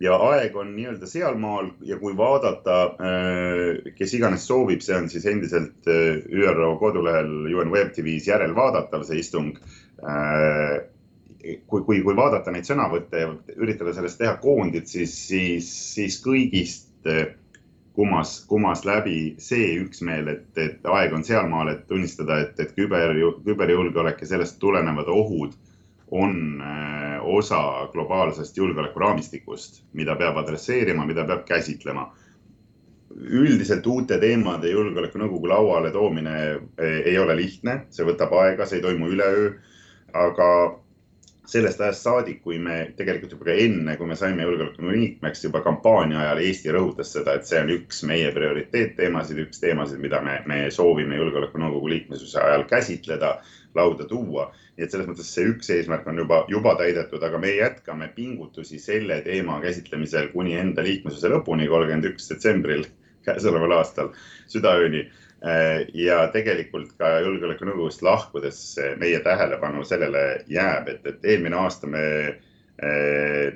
ja 0.00 0.14
aeg 0.16 0.54
on 0.56 0.70
nii-öelda 0.76 1.06
sealmaal 1.06 1.66
ja 1.84 1.98
kui 2.00 2.16
vaadata, 2.16 2.96
kes 3.96 4.14
iganes 4.16 4.46
soovib, 4.48 4.80
see 4.80 4.96
on 4.96 5.08
siis 5.12 5.26
endiselt 5.26 5.86
ÜRO 5.86 6.76
kodulehel 6.80 7.28
UN 7.52 7.70
Web 7.70 7.92
TV-s 7.92 8.28
järelvaadatav, 8.28 9.04
see 9.04 9.20
istung 9.20 9.52
kui, 11.66 11.82
kui, 11.84 12.00
kui 12.00 12.16
vaadata 12.16 12.50
neid 12.50 12.64
sõnavõtte 12.68 13.22
ja 13.22 13.28
üritada 13.56 13.92
sellest 13.94 14.18
teha 14.18 14.34
koondit, 14.42 14.88
siis, 14.88 15.14
siis, 15.28 15.68
siis 15.94 16.18
kõigist 16.24 17.06
kumas, 18.00 18.46
kumas 18.48 18.84
läbi 18.88 19.34
see 19.38 19.74
üksmeel, 19.82 20.30
et, 20.32 20.46
et 20.56 20.86
aeg 20.88 21.12
on 21.12 21.24
sealmaal, 21.26 21.68
et 21.68 21.82
tunnistada, 21.90 22.38
et, 22.40 22.54
et 22.62 22.70
küber, 22.72 23.12
küberjulgeolek 23.44 24.22
ja 24.24 24.28
sellest 24.30 24.56
tulenevad 24.62 25.10
ohud 25.12 25.52
on 26.10 26.62
äh, 26.64 27.18
osa 27.20 27.60
globaalsest 27.92 28.56
julgeolekuraamistikust, 28.56 29.82
mida 29.92 30.16
peab 30.16 30.40
adresseerima, 30.40 31.04
mida 31.06 31.26
peab 31.28 31.44
käsitlema. 31.52 32.08
üldiselt 33.10 33.86
uute 33.90 34.16
teemade 34.22 34.70
julgeolekunõukogu 34.70 35.48
lauale 35.50 35.90
toomine 35.92 36.34
äh, 36.40 37.00
ei 37.04 37.18
ole 37.18 37.36
lihtne, 37.36 37.82
see 37.92 38.08
võtab 38.08 38.32
aega, 38.40 38.64
see 38.66 38.80
ei 38.80 38.86
toimu 38.88 39.12
üleöö. 39.12 39.52
aga 40.14 40.48
sellest 41.50 41.80
ajast 41.82 42.06
saadik, 42.06 42.40
kui 42.44 42.58
me 42.62 42.76
tegelikult 42.98 43.32
juba 43.34 43.48
ka 43.48 43.54
enne, 43.64 43.96
kui 43.98 44.06
me 44.06 44.16
saime 44.18 44.44
julgeolekunõukogu 44.46 44.96
liikmeks, 44.96 45.44
juba 45.48 45.62
kampaania 45.64 46.20
ajal 46.22 46.42
Eesti 46.44 46.74
rõhutas 46.76 47.10
seda, 47.16 47.34
et 47.34 47.48
see 47.48 47.58
on 47.58 47.72
üks 47.74 48.04
meie 48.06 48.30
prioriteetteemasid, 48.34 49.40
üks 49.46 49.62
teemasid, 49.62 49.98
mida 50.02 50.22
me, 50.24 50.38
me 50.50 50.60
soovime 50.74 51.18
julgeolekunõukogu 51.18 51.90
liikmesuse 51.94 52.38
ajal 52.42 52.66
käsitleda, 52.70 53.38
lauda 53.74 54.06
tuua. 54.10 54.50
nii 54.76 54.86
et 54.86 54.94
selles 54.94 55.08
mõttes 55.10 55.28
see 55.34 55.48
üks 55.50 55.68
eesmärk 55.74 56.06
on 56.08 56.22
juba, 56.22 56.44
juba 56.48 56.72
täidetud, 56.78 57.22
aga 57.22 57.38
me 57.38 57.50
jätkame 57.52 58.08
pingutusi 58.14 58.78
selle 58.80 59.20
teema 59.26 59.58
käsitlemisel 59.60 60.30
kuni 60.32 60.54
enda 60.56 60.82
liikmesuse 60.86 61.28
lõpuni, 61.28 61.68
kolmkümmend 61.68 62.08
üks 62.14 62.30
detsembril 62.30 62.86
käesoleval 63.26 63.74
aastal 63.76 64.14
südaööni 64.48 65.04
ja 65.96 66.16
tegelikult 66.34 66.90
ka 67.00 67.14
julgeolekunõukogust 67.24 68.02
lahkudes 68.04 68.58
meie 69.00 69.22
tähelepanu 69.24 69.86
sellele 69.88 70.44
jääb, 70.52 70.90
et, 70.92 71.06
et 71.08 71.24
eelmine 71.32 71.56
aasta 71.56 71.88
me 71.88 72.02
äh, 72.28 72.50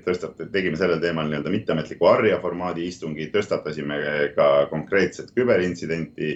tõstat-, 0.04 0.42
tegime 0.52 0.76
sellel 0.76 1.00
teemal 1.00 1.28
nii-öelda 1.30 1.52
mitteametliku 1.52 2.08
Arja 2.10 2.38
formaadi 2.42 2.88
istungi, 2.90 3.30
tõstatasime 3.32 3.98
ka 4.36 4.48
konkreetset 4.70 5.32
küberintsidenti 5.36 6.34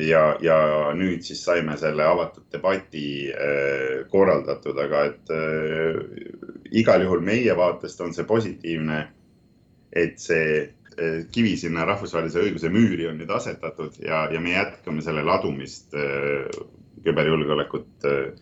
ja, 0.00 0.22
ja 0.40 0.58
nüüd 0.96 1.24
siis 1.26 1.42
saime 1.44 1.76
selle 1.80 2.06
avatud 2.08 2.46
debati 2.52 3.06
äh, 3.28 4.04
korraldatud, 4.12 4.78
aga 4.80 5.04
et 5.10 5.34
äh, 5.36 5.98
igal 6.72 7.04
juhul 7.04 7.20
meie 7.24 7.56
vaatest 7.56 8.00
on 8.00 8.16
see 8.16 8.24
positiivne, 8.24 9.02
et 9.92 10.16
see 10.20 10.70
kivi 11.32 11.56
sinna 11.56 11.84
rahvusvahelise 11.88 12.42
õiguse 12.42 12.70
müüri 12.72 13.06
on 13.10 13.18
nüüd 13.20 13.30
asetatud 13.32 13.98
ja, 14.02 14.26
ja 14.32 14.40
me 14.40 14.54
jätkame 14.54 15.04
selle 15.04 15.24
ladumist 15.26 15.94
eh, 15.96 16.48
küberjulgeolekut 17.04 18.08
eh, 18.08 18.32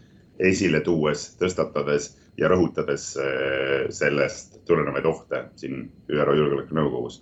esile 0.51 0.81
tuues, 0.85 1.29
tõstatades 1.41 2.15
ja 2.41 2.49
rõhutades 2.49 3.03
sellest 3.93 4.55
tulenevaid 4.65 5.05
ohte 5.05 5.43
siin 5.61 5.83
ÜRO 6.09 6.33
Julgeolekunõukogus. 6.39 7.19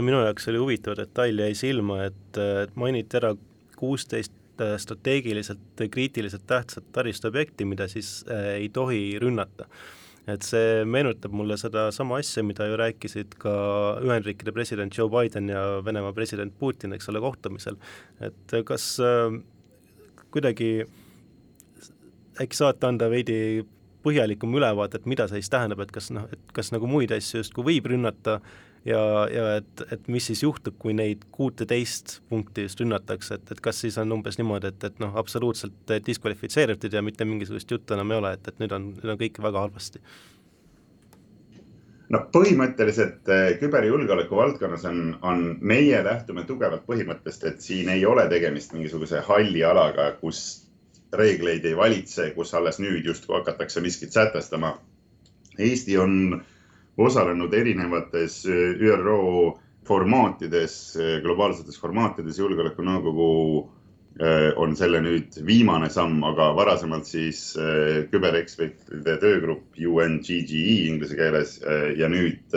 minu 0.00 0.24
jaoks 0.24 0.48
oli 0.50 0.58
huvitav 0.58 0.96
detail 0.98 1.38
jäi 1.38 1.54
silma, 1.54 2.00
et 2.08 2.40
mainiti 2.74 3.20
ära 3.20 3.36
kuusteist 3.78 4.64
strateegiliselt 4.82 5.84
kriitiliselt 5.90 6.42
tähtsat 6.46 6.90
taristuobjekti, 6.92 7.64
mida 7.64 7.86
siis 7.88 8.24
ei 8.56 8.68
tohi 8.68 9.18
rünnata 9.22 9.68
et 10.30 10.46
see 10.46 10.82
meenutab 10.86 11.34
mulle 11.34 11.56
sedasama 11.58 12.20
asja, 12.22 12.44
mida 12.46 12.68
ju 12.70 12.76
rääkisid 12.78 13.34
ka 13.42 13.52
Ühendriikide 14.04 14.54
president 14.54 14.94
Joe 14.94 15.10
Biden 15.10 15.50
ja 15.50 15.62
Venemaa 15.84 16.14
president 16.14 16.54
Putin, 16.58 16.94
eks 16.94 17.08
ole, 17.10 17.22
kohtumisel. 17.24 17.78
et 18.22 18.56
kas 18.68 18.94
äh, 19.02 19.40
kuidagi 20.30 20.72
äkki 22.40 22.56
saate 22.56 22.86
anda 22.88 23.10
veidi 23.12 23.64
põhjalikum 24.02 24.54
ülevaate, 24.58 24.98
et 24.98 25.08
mida 25.10 25.28
see 25.30 25.42
siis 25.42 25.50
tähendab, 25.52 25.82
et 25.84 25.92
kas 25.94 26.10
noh, 26.14 26.26
et 26.32 26.54
kas 26.54 26.72
nagu 26.74 26.88
muid 26.90 27.12
asju 27.14 27.42
justkui 27.42 27.66
võib 27.70 27.90
rünnata 27.92 28.40
ja, 28.84 29.28
ja 29.32 29.46
et, 29.60 29.84
et 29.94 30.08
mis 30.12 30.26
siis 30.26 30.42
juhtub, 30.42 30.76
kui 30.78 30.94
neid 30.96 31.24
kuuteteist 31.34 32.18
punkti 32.30 32.66
just 32.66 32.80
rünnatakse, 32.82 33.38
et, 33.38 33.54
et 33.54 33.62
kas 33.62 33.80
siis 33.84 33.98
on 34.02 34.18
umbes 34.18 34.38
niimoodi, 34.40 34.72
et, 34.72 34.90
et 34.90 35.00
noh, 35.02 35.14
absoluutselt 35.20 35.96
diskvalifitseeritud 36.06 36.92
ja 36.92 37.02
mitte 37.02 37.26
mingisugust 37.28 37.70
juttu 37.70 37.94
enam 37.96 38.12
ei 38.12 38.22
ole, 38.22 38.36
et, 38.38 38.52
et 38.52 38.62
nüüd 38.62 38.76
on, 38.76 38.92
nüüd 38.98 39.14
on 39.14 39.20
kõik 39.22 39.42
väga 39.42 39.66
halvasti? 39.66 40.02
no 42.12 42.20
põhimõtteliselt 42.34 43.30
eh, 43.32 43.46
küberjulgeoleku 43.60 44.36
valdkonnas 44.36 44.84
on, 44.88 44.98
on, 45.24 45.44
meie 45.64 46.02
lähtume 46.04 46.44
tugevalt 46.48 46.84
põhimõttest, 46.88 47.46
et 47.48 47.64
siin 47.64 47.88
ei 47.92 48.04
ole 48.06 48.26
tegemist 48.28 48.74
mingisuguse 48.76 49.22
halli 49.28 49.64
alaga, 49.64 50.10
kus 50.20 50.42
reegleid 51.16 51.64
ei 51.68 51.76
valitse, 51.76 52.30
kus 52.36 52.52
alles 52.56 52.80
nüüd 52.82 53.06
justkui 53.08 53.36
hakatakse 53.38 53.80
miskit 53.84 54.12
sätestama. 54.12 54.74
Eesti 55.60 55.96
on 56.00 56.42
osalenud 56.96 57.54
erinevates 57.54 58.46
äh, 58.46 58.80
ÜRO 58.80 59.58
formaatides, 59.86 60.96
äh, 60.96 61.20
globaalsetes 61.22 61.78
formaatides, 61.80 62.38
julgeolekunõukogu 62.38 63.28
äh, 64.20 64.50
on 64.60 64.76
selle 64.76 65.00
nüüd 65.04 65.38
viimane 65.46 65.88
samm, 65.90 66.20
aga 66.28 66.52
varasemalt 66.56 67.08
siis 67.08 67.54
küberekspertide 68.12 69.16
töögrupp 69.22 69.78
UNGGE 69.78 70.64
inglise 70.88 71.16
keeles 71.16 71.58
ja 71.96 72.10
nüüd 72.12 72.52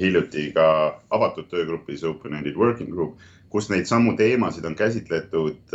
hiljuti 0.00 0.48
ka 0.56 0.66
avatud 1.12 1.50
töögrupis 1.50 2.02
Open-Ended 2.08 2.56
Working 2.56 2.90
Group, 2.90 3.20
kus 3.52 3.68
neid 3.70 3.86
samu 3.86 4.14
teemasid 4.16 4.64
on 4.64 4.74
käsitletud 4.74 5.74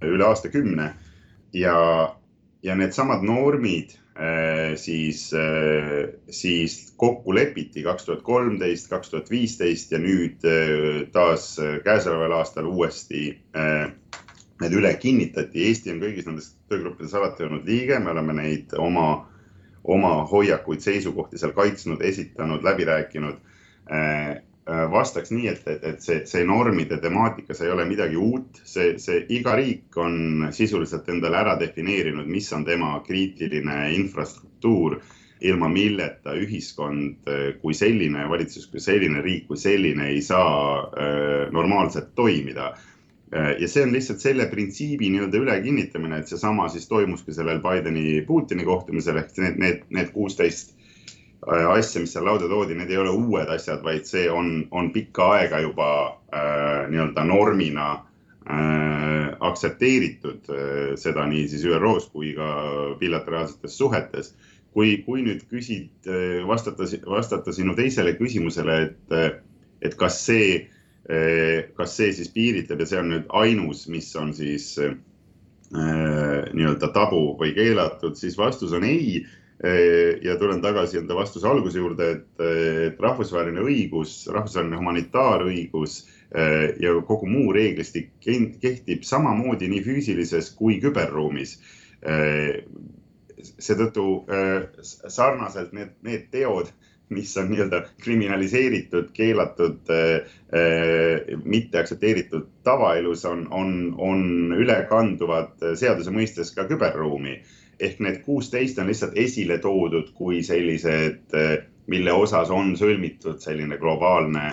üle 0.00 0.24
aastakümne. 0.24 0.94
Ja, 1.52 1.76
ja 2.62 2.76
needsamad 2.76 3.22
normid 3.24 3.96
Äh, 4.20 4.76
siis, 4.76 5.32
äh, 5.32 6.08
siis 6.30 6.92
kokku 6.96 7.34
lepiti 7.34 7.82
kaks 7.82 8.04
tuhat 8.04 8.22
kolmteist, 8.22 8.90
kaks 8.90 9.10
tuhat 9.10 9.30
viisteist 9.30 9.92
ja 9.94 10.00
nüüd 10.02 10.44
äh, 10.44 11.06
taas 11.14 11.54
käesoleval 11.84 12.34
aastal 12.36 12.68
uuesti 12.68 13.22
need 14.60 14.76
üle 14.76 14.90
kinnitati. 15.00 15.62
Eesti 15.70 15.94
on 15.94 16.02
kõigis 16.02 16.28
nendes 16.28 16.50
töögruppides 16.68 17.14
alati 17.16 17.46
olnud 17.46 17.70
liige, 17.70 17.96
me 18.02 18.12
oleme 18.12 18.36
neid 18.42 18.74
oma, 18.76 19.06
oma 19.84 20.12
hoiakuid, 20.28 20.84
seisukohti 20.84 21.40
seal 21.40 21.56
kaitsnud, 21.56 22.04
esitanud, 22.04 22.66
läbi 22.66 22.90
rääkinud 22.90 23.40
vastaks 24.66 25.30
nii, 25.30 25.48
et, 25.48 25.62
et, 25.66 25.84
et 25.84 26.02
see, 26.04 26.20
see 26.28 26.44
normide 26.46 27.00
temaatikas 27.00 27.62
ei 27.64 27.70
ole 27.72 27.84
midagi 27.88 28.18
uut, 28.20 28.60
see, 28.64 28.98
see 29.02 29.24
iga 29.34 29.54
riik 29.58 29.96
on 29.98 30.50
sisuliselt 30.54 31.08
endale 31.08 31.40
ära 31.40 31.56
defineerinud, 31.60 32.28
mis 32.28 32.52
on 32.52 32.66
tema 32.68 32.92
kriitiline 33.06 33.78
infrastruktuur, 33.96 35.00
ilma 35.40 35.70
milleta 35.72 36.34
ühiskond 36.36 37.28
äh, 37.30 37.46
kui 37.62 37.74
selline, 37.74 38.26
valitsus 38.28 38.68
kui 38.70 38.82
selline, 38.84 39.22
riik 39.24 39.46
kui 39.48 39.56
selline 39.58 40.10
ei 40.12 40.20
saa 40.22 40.56
äh, 40.84 41.46
normaalselt 41.52 42.12
toimida 42.14 42.74
äh,. 43.32 43.54
ja 43.62 43.68
see 43.68 43.86
on 43.86 43.94
lihtsalt 43.96 44.20
selle 44.20 44.46
printsiibi 44.52 45.08
nii-öelda 45.08 45.40
ülekinnitamine, 45.40 46.20
et 46.20 46.28
seesama 46.28 46.68
siis 46.68 46.84
toimuski 46.88 47.32
sellel 47.32 47.62
Bideni-Putini 47.64 48.68
kohtumisel 48.68 49.22
ehk 49.22 49.32
need, 49.40 49.58
need, 49.64 49.88
need 49.96 50.12
kuusteist 50.12 50.76
Äh, 50.76 50.79
asja, 51.46 52.00
mis 52.02 52.12
seal 52.12 52.26
lauda 52.28 52.48
toodi, 52.48 52.76
need 52.76 52.90
ei 52.92 53.00
ole 53.00 53.14
uued 53.16 53.48
asjad, 53.48 53.82
vaid 53.84 54.04
see 54.08 54.28
on, 54.30 54.66
on 54.70 54.90
pikka 54.92 55.30
aega 55.38 55.60
juba 55.64 55.90
äh, 56.34 56.88
nii-öelda 56.92 57.24
normina 57.24 57.92
äh, 58.44 58.90
aktsepteeritud 59.40 60.50
äh, 60.52 60.94
seda 61.00 61.24
nii 61.28 61.46
siis 61.48 61.64
ÜRO-s 61.68 62.10
kui 62.12 62.34
ka 62.36 62.50
bilateraalsetes 63.00 63.78
suhetes. 63.78 64.34
kui, 64.70 65.00
kui 65.02 65.24
nüüd 65.26 65.40
küsid, 65.50 65.90
äh, 66.06 66.44
vastata, 66.46 66.86
vastata 67.10 67.52
sinu 67.52 67.74
teisele 67.74 68.12
küsimusele, 68.14 68.76
et, 68.84 69.00
äh, 69.10 69.32
et 69.82 69.96
kas 69.98 70.20
see, 70.26 70.68
kas 71.74 71.94
see 71.96 72.12
siis 72.14 72.28
piiritleb 72.30 72.84
ja 72.84 72.86
see 72.86 72.98
on 73.00 73.08
nüüd 73.10 73.30
ainus, 73.34 73.86
mis 73.90 74.12
on 74.20 74.28
siis 74.36 74.76
nii-öelda 75.72 76.90
tabu 76.94 77.32
või 77.40 77.50
keelatud, 77.56 78.14
siis 78.20 78.36
vastus 78.38 78.76
on 78.76 78.84
ei 78.86 79.24
ja 80.22 80.36
tulen 80.40 80.62
tagasi 80.62 80.98
enda 80.98 81.14
vastuse 81.14 81.48
alguse 81.48 81.78
juurde, 81.78 82.10
et, 82.14 82.28
et 82.40 83.00
rahvusvaheline 83.00 83.60
õigus, 83.60 84.22
rahvusvaheline 84.32 84.78
humanitaarõigus 84.80 85.98
eh, 86.32 86.70
ja 86.80 86.94
kogu 87.06 87.28
muu 87.28 87.52
reeglistik 87.52 88.14
kehtib 88.24 89.04
samamoodi 89.04 89.68
nii 89.68 89.82
füüsilises 89.84 90.54
kui 90.56 90.80
küberruumis. 90.80 91.58
Eh, 92.00 92.62
seetõttu 93.40 94.04
sarnaselt 94.84 95.72
need, 95.76 95.94
need 96.04 96.26
teod, 96.32 96.68
mis 97.10 97.30
on 97.40 97.48
nii-öelda 97.50 97.78
kriminaliseeritud, 98.04 99.08
keelatud, 99.16 99.88
mitte 101.48 101.80
aktsepteeritud 101.80 102.50
tavaelus, 102.68 103.24
on, 103.24 103.46
on, 103.48 103.72
on 103.96 104.52
ülekanduvad 104.60 105.64
seaduse 105.80 106.12
mõistes 106.12 106.52
ka 106.52 106.68
küberruumi 106.68 107.38
ehk 107.80 108.00
need 108.04 108.22
kuusteist 108.24 108.78
on 108.78 108.90
lihtsalt 108.90 109.16
esile 109.18 109.58
toodud 109.58 110.10
kui 110.14 110.42
sellised, 110.44 111.36
mille 111.90 112.12
osas 112.12 112.50
on 112.54 112.74
sõlmitud 112.76 113.40
selline 113.40 113.78
globaalne 113.80 114.50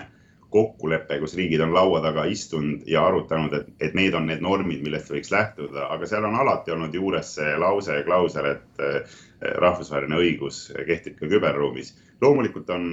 kokkulepe, 0.50 1.18
kus 1.20 1.34
riigid 1.36 1.60
on 1.60 1.74
laua 1.76 2.00
taga 2.00 2.24
istunud 2.24 2.86
ja 2.88 3.04
arutanud, 3.06 3.52
et, 3.52 3.68
et 3.84 3.96
need 3.96 4.14
on 4.16 4.28
need 4.30 4.40
normid, 4.44 4.80
millest 4.84 5.10
võiks 5.12 5.30
lähtuda, 5.32 5.88
aga 5.92 6.08
seal 6.08 6.24
on 6.24 6.38
alati 6.40 6.72
olnud 6.72 6.94
juures 6.96 7.34
see 7.36 7.56
lause 7.60 7.98
ja 7.98 8.04
klausel, 8.06 8.48
et 8.54 8.84
eh, 8.84 9.18
rahvusvaheline 9.60 10.16
õigus 10.16 10.62
kehtib 10.88 11.18
ka 11.20 11.28
küberruumis. 11.28 11.92
loomulikult 12.20 12.70
on, 12.72 12.86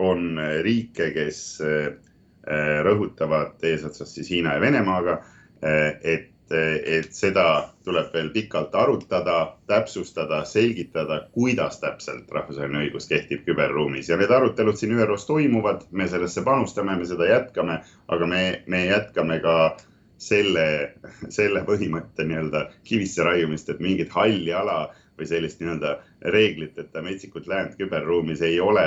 on 0.00 0.40
riike, 0.64 1.10
kes 1.12 1.42
eh, 1.60 1.90
rõhutavad 2.88 3.60
eesotsas 3.68 4.14
siis 4.14 4.32
Hiina 4.32 4.56
ja 4.56 4.64
Venemaaga, 4.64 5.20
eh, 5.60 5.92
et 6.16 6.32
et 6.52 7.12
seda 7.12 7.68
tuleb 7.84 8.12
veel 8.14 8.30
pikalt 8.32 8.74
arutada, 8.74 9.54
täpsustada, 9.68 10.42
selgitada, 10.48 11.20
kuidas 11.32 11.80
täpselt 11.82 12.30
rahvusvaheline 12.32 12.86
õigus 12.86 13.08
kehtib 13.10 13.44
küberruumis 13.46 14.08
ja 14.08 14.16
need 14.20 14.32
arutelud 14.32 14.78
siin 14.80 14.96
ÜRO-s 14.96 15.26
toimuvad, 15.28 15.84
me 15.90 16.08
sellesse 16.08 16.44
panustame, 16.46 16.96
me 16.96 17.08
seda 17.08 17.28
jätkame, 17.28 17.82
aga 18.08 18.30
me, 18.30 18.42
me 18.66 18.86
jätkame 18.86 19.40
ka 19.44 19.58
selle, 20.18 20.94
selle 21.28 21.62
põhimõtte 21.68 22.26
nii-öelda 22.26 22.64
kivisse 22.88 23.26
raiumist, 23.26 23.68
et 23.68 23.84
mingit 23.84 24.12
halli 24.16 24.52
ala 24.52 24.88
või 25.18 25.28
sellist 25.28 25.60
nii-öelda 25.60 25.96
reegliteta 26.34 27.02
metsikut 27.02 27.46
läänt 27.50 27.76
küberruumis 27.78 28.42
ei 28.46 28.60
ole 28.60 28.84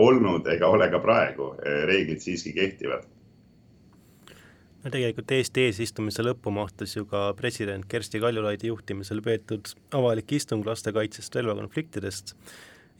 olnud 0.00 0.46
ega 0.52 0.68
ole 0.72 0.88
ka 0.90 1.00
praegu. 1.00 1.54
reeglid 1.62 2.20
siiski 2.24 2.52
kehtivad 2.52 3.04
no 4.84 4.92
tegelikult 4.92 5.32
Eesti 5.32 5.68
eesistumise 5.68 6.24
lõppu 6.24 6.52
mahtus 6.54 6.94
ju 6.96 7.06
ka 7.08 7.30
president 7.38 7.86
Kersti 7.88 8.20
Kaljulaidi 8.22 8.68
juhtimisel 8.68 9.22
peetud 9.24 9.70
avalik 9.96 10.32
istung 10.36 10.66
lastekaitsest 10.68 11.38
relvakonfliktidest 11.40 12.34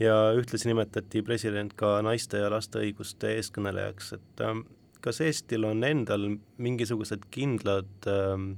ja 0.00 0.14
ühtlasi 0.36 0.70
nimetati 0.70 1.22
president 1.22 1.74
ka 1.78 1.98
naiste 2.02 2.40
ja 2.40 2.48
laste 2.52 2.80
õiguste 2.82 3.34
eeskõnelejaks, 3.36 4.14
et 4.16 4.44
äh, 4.46 4.62
kas 5.04 5.20
Eestil 5.22 5.68
on 5.68 5.84
endal 5.84 6.30
mingisugused 6.56 7.28
kindlad 7.34 8.08
äh, 8.10 8.48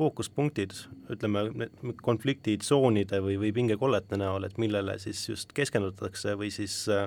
fookuspunktid, 0.00 0.72
ütleme, 1.12 1.68
konfliktitsoonide 2.00 3.20
või, 3.20 3.36
või 3.42 3.52
pingekollete 3.52 4.16
näol, 4.16 4.46
et 4.48 4.56
millele 4.62 4.96
siis 5.02 5.26
just 5.28 5.52
keskendutakse 5.52 6.32
või 6.40 6.48
siis 6.54 6.86
äh, 6.88 7.06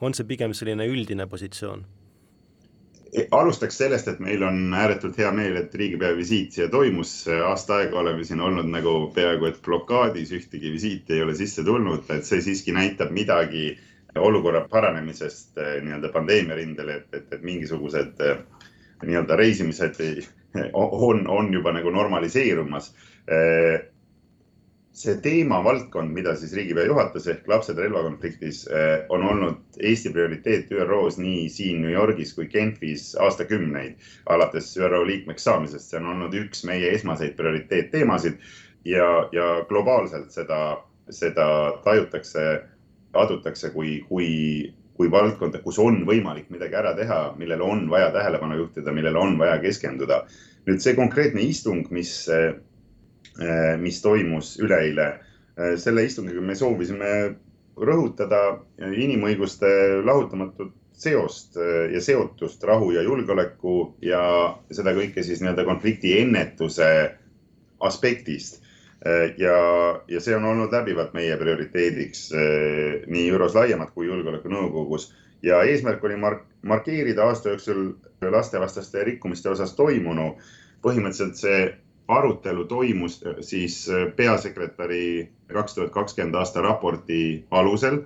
on 0.00 0.14
see 0.14 0.28
pigem 0.30 0.54
selline 0.54 0.86
üldine 0.86 1.26
positsioon 1.30 1.82
alustaks 3.30 3.76
sellest, 3.78 4.08
et 4.08 4.20
meil 4.24 4.42
on 4.42 4.74
ääretult 4.74 5.18
hea 5.20 5.30
meel, 5.36 5.56
et 5.60 5.74
riigipea 5.74 6.14
visiit 6.16 6.52
siia 6.52 6.68
toimus. 6.72 7.28
aasta 7.44 7.76
aega 7.82 7.98
oleme 8.00 8.24
siin 8.24 8.40
olnud 8.40 8.68
nagu 8.72 8.94
peaaegu 9.14 9.50
et 9.50 9.60
blokaadis, 9.64 10.32
ühtegi 10.32 10.72
visiiti 10.72 11.16
ei 11.16 11.22
ole 11.22 11.34
sisse 11.34 11.64
tulnud, 11.64 12.08
et 12.10 12.24
see 12.24 12.40
siiski 12.40 12.72
näitab 12.72 13.12
midagi 13.12 13.76
olukorra 14.16 14.66
paranemisest 14.68 15.58
eh, 15.58 15.78
nii-öelda 15.84 16.08
pandeemia 16.12 16.56
rindel, 16.56 16.88
et, 16.88 17.08
et, 17.12 17.28
et 17.32 17.42
mingisugused 17.42 18.20
eh, 18.20 18.42
nii-öelda 19.04 19.36
reisimised 19.36 20.00
on, 20.72 21.26
on 21.28 21.52
juba 21.52 21.72
nagu 21.72 21.90
normaliseerumas 21.90 22.92
eh, 23.28 23.91
see 25.02 25.18
teemavaldkond, 25.22 26.12
mida 26.14 26.34
siis 26.38 26.52
riigipea 26.56 26.84
juhatas 26.86 27.26
ehk 27.30 27.48
lapsed 27.50 27.78
relvakonfliktis 27.78 28.62
eh, 28.70 29.04
on 29.12 29.24
olnud 29.26 29.80
Eesti 29.90 30.12
prioriteet 30.14 30.70
ÜRO-s 30.72 31.18
nii 31.18 31.48
siin 31.52 31.82
New 31.82 31.92
Yorgis 31.92 32.34
kui 32.36 32.46
Genfis 32.52 33.12
aastakümneid, 33.20 33.98
alates 34.30 34.72
ÜRO 34.78 35.02
liikmeks 35.06 35.44
saamisest. 35.48 35.90
see 35.90 36.00
on 36.00 36.10
olnud 36.14 36.36
üks 36.38 36.64
meie 36.68 36.92
esmaseid 36.94 37.34
prioriteetteemasid 37.38 38.38
ja, 38.84 39.08
ja 39.32 39.48
globaalselt 39.68 40.30
seda, 40.30 40.60
seda 41.10 41.48
tajutakse, 41.84 42.46
adutakse 43.12 43.70
kui, 43.74 43.98
kui, 44.08 44.30
kui 44.96 45.10
valdkonda, 45.10 45.62
kus 45.66 45.78
on 45.82 46.02
võimalik 46.08 46.50
midagi 46.54 46.78
ära 46.78 46.94
teha, 46.98 47.22
millele 47.38 47.64
on 47.66 47.88
vaja 47.90 48.10
tähelepanu 48.14 48.60
juhtida, 48.64 48.94
millele 48.94 49.18
on 49.18 49.38
vaja 49.38 49.58
keskenduda. 49.62 50.24
nüüd 50.66 50.78
see 50.78 50.94
konkreetne 50.94 51.42
istung, 51.42 51.88
mis 51.90 52.28
Eh, 52.30 52.54
mis 53.80 54.02
toimus 54.02 54.56
üleeile. 54.60 55.06
Eh, 55.56 55.76
selle 55.80 56.04
istungiga 56.04 56.40
me 56.44 56.56
soovisime 56.56 57.12
rõhutada 57.76 58.40
inimõiguste 58.78 59.68
lahutamatut 60.04 60.74
seost 60.92 61.56
eh, 61.56 61.92
ja 61.94 62.02
seotust 62.04 62.64
rahu 62.68 62.92
ja 62.92 63.02
julgeoleku 63.06 63.76
ja 64.04 64.22
seda 64.70 64.92
kõike 64.96 65.24
siis 65.24 65.40
nii-öelda 65.40 65.64
konflikti 65.68 66.18
ennetuse 66.20 66.88
aspektist. 67.80 68.60
ja, 69.38 69.54
ja 70.06 70.20
see 70.22 70.34
on 70.36 70.44
olnud 70.46 70.70
läbivalt 70.70 71.10
meie 71.16 71.34
prioriteediks 71.34 72.28
nii 73.10 73.24
ÜRO-s 73.34 73.56
laiemalt 73.58 73.90
kui 73.96 74.06
Julgeolekunõukogus 74.06 75.08
ja 75.42 75.64
eesmärk 75.66 76.04
oli 76.06 76.16
mark 76.22 76.44
markeerida 76.62 77.24
aasta 77.24 77.48
jooksul 77.48 77.92
lastevastaste 78.30 79.04
rikkumiste 79.04 79.50
osas 79.50 79.74
toimunu. 79.74 80.36
põhimõtteliselt 80.82 81.38
see 81.38 81.58
arutelu 82.18 82.64
toimus 82.64 83.20
äh, 83.26 83.34
siis 83.40 83.88
äh, 83.90 84.08
peasekretäri 84.16 85.28
kaks 85.52 85.74
tuhat 85.74 85.92
kakskümmend 85.92 86.34
aasta 86.34 86.62
raporti 86.62 87.44
alusel, 87.50 87.98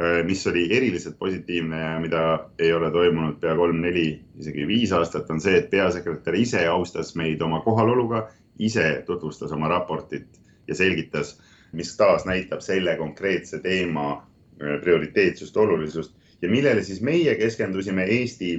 äh, 0.00 0.20
mis 0.26 0.46
oli 0.46 0.66
eriliselt 0.76 1.18
positiivne 1.18 1.80
ja 1.80 2.00
mida 2.00 2.22
ei 2.58 2.72
ole 2.72 2.90
toimunud 2.90 3.40
pea 3.40 3.54
kolm-neli, 3.56 4.20
isegi 4.38 4.66
viis 4.66 4.92
aastat, 4.92 5.30
on 5.30 5.40
see, 5.40 5.56
et 5.58 5.70
peasekretär 5.70 6.36
ise 6.40 6.66
austas 6.68 7.14
meid 7.16 7.42
oma 7.42 7.60
kohaloluga, 7.64 8.26
ise 8.58 9.02
tutvustas 9.06 9.52
oma 9.52 9.68
raportit 9.68 10.40
ja 10.68 10.74
selgitas, 10.74 11.38
mis 11.72 11.96
taas 11.96 12.26
näitab 12.26 12.60
selle 12.60 12.96
konkreetse 12.98 13.58
teema 13.62 14.26
prioriteetsust, 14.58 15.56
olulisust. 15.56 16.12
Ja 16.42 16.48
millele 16.50 16.82
siis 16.84 17.00
meie 17.00 17.32
keskendusime 17.38 18.04
Eesti 18.04 18.50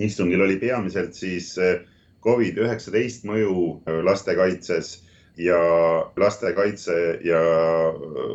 istungil 0.00 0.40
oli 0.40 0.56
peamiselt 0.56 1.14
siis 1.14 1.58
äh, 1.58 1.80
Covid-19 2.24 3.28
mõju 3.28 3.54
äh, 3.88 4.00
lastekaitses 4.04 4.98
ja 5.40 5.60
lastekaitse 6.20 6.96
ja 7.24 7.40
äh, 7.88 8.34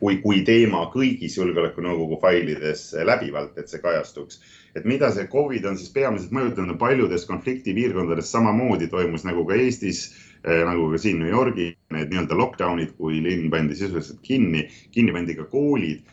kui, 0.00 0.16
kui 0.22 0.40
teema 0.46 0.86
kõigis 0.94 1.36
Julgeolekunõukogu 1.36 2.20
failides 2.22 2.86
läbivalt, 3.04 3.58
et 3.58 3.68
see 3.68 3.82
kajastuks. 3.84 4.40
et 4.76 4.84
mida 4.84 5.10
see 5.12 5.26
Covid 5.26 5.64
on 5.66 5.76
siis 5.76 5.90
peamiselt 5.92 6.32
mõjutanud 6.32 6.78
paljudes 6.78 7.26
konfliktipiirkondades 7.26 8.30
samamoodi 8.32 8.88
toimus 8.88 9.24
nagu 9.28 9.44
ka 9.46 9.54
Eestis 9.54 10.04
äh, 10.46 10.64
nagu 10.64 10.90
ka 10.92 10.98
siin 10.98 11.18
New 11.20 11.28
Yorgi, 11.28 11.74
need 11.92 12.12
nii-öelda 12.12 12.38
lockdown'id, 12.38 12.94
kui 12.96 13.20
linn 13.24 13.50
pandi 13.50 13.76
sisuliselt 13.76 14.22
kinni, 14.22 14.68
kinni 14.94 15.12
pandi 15.12 15.36
ka 15.36 15.44
koolid. 15.50 16.06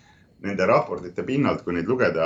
Nende 0.44 0.66
raportite 0.68 1.24
pinnalt, 1.24 1.64
kui 1.64 1.74
neid 1.74 1.88
lugeda, 1.90 2.26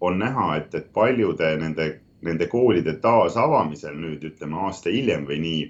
on 0.00 0.16
näha, 0.18 0.46
et, 0.56 0.72
et 0.74 0.88
paljude 0.96 1.50
nende 1.60 1.84
nende 2.26 2.46
koolide 2.52 2.94
taasavamisel 3.02 3.96
nüüd 3.96 4.24
ütleme 4.28 4.58
aasta 4.66 4.92
hiljem 4.92 5.26
või 5.28 5.38
nii, 5.44 5.60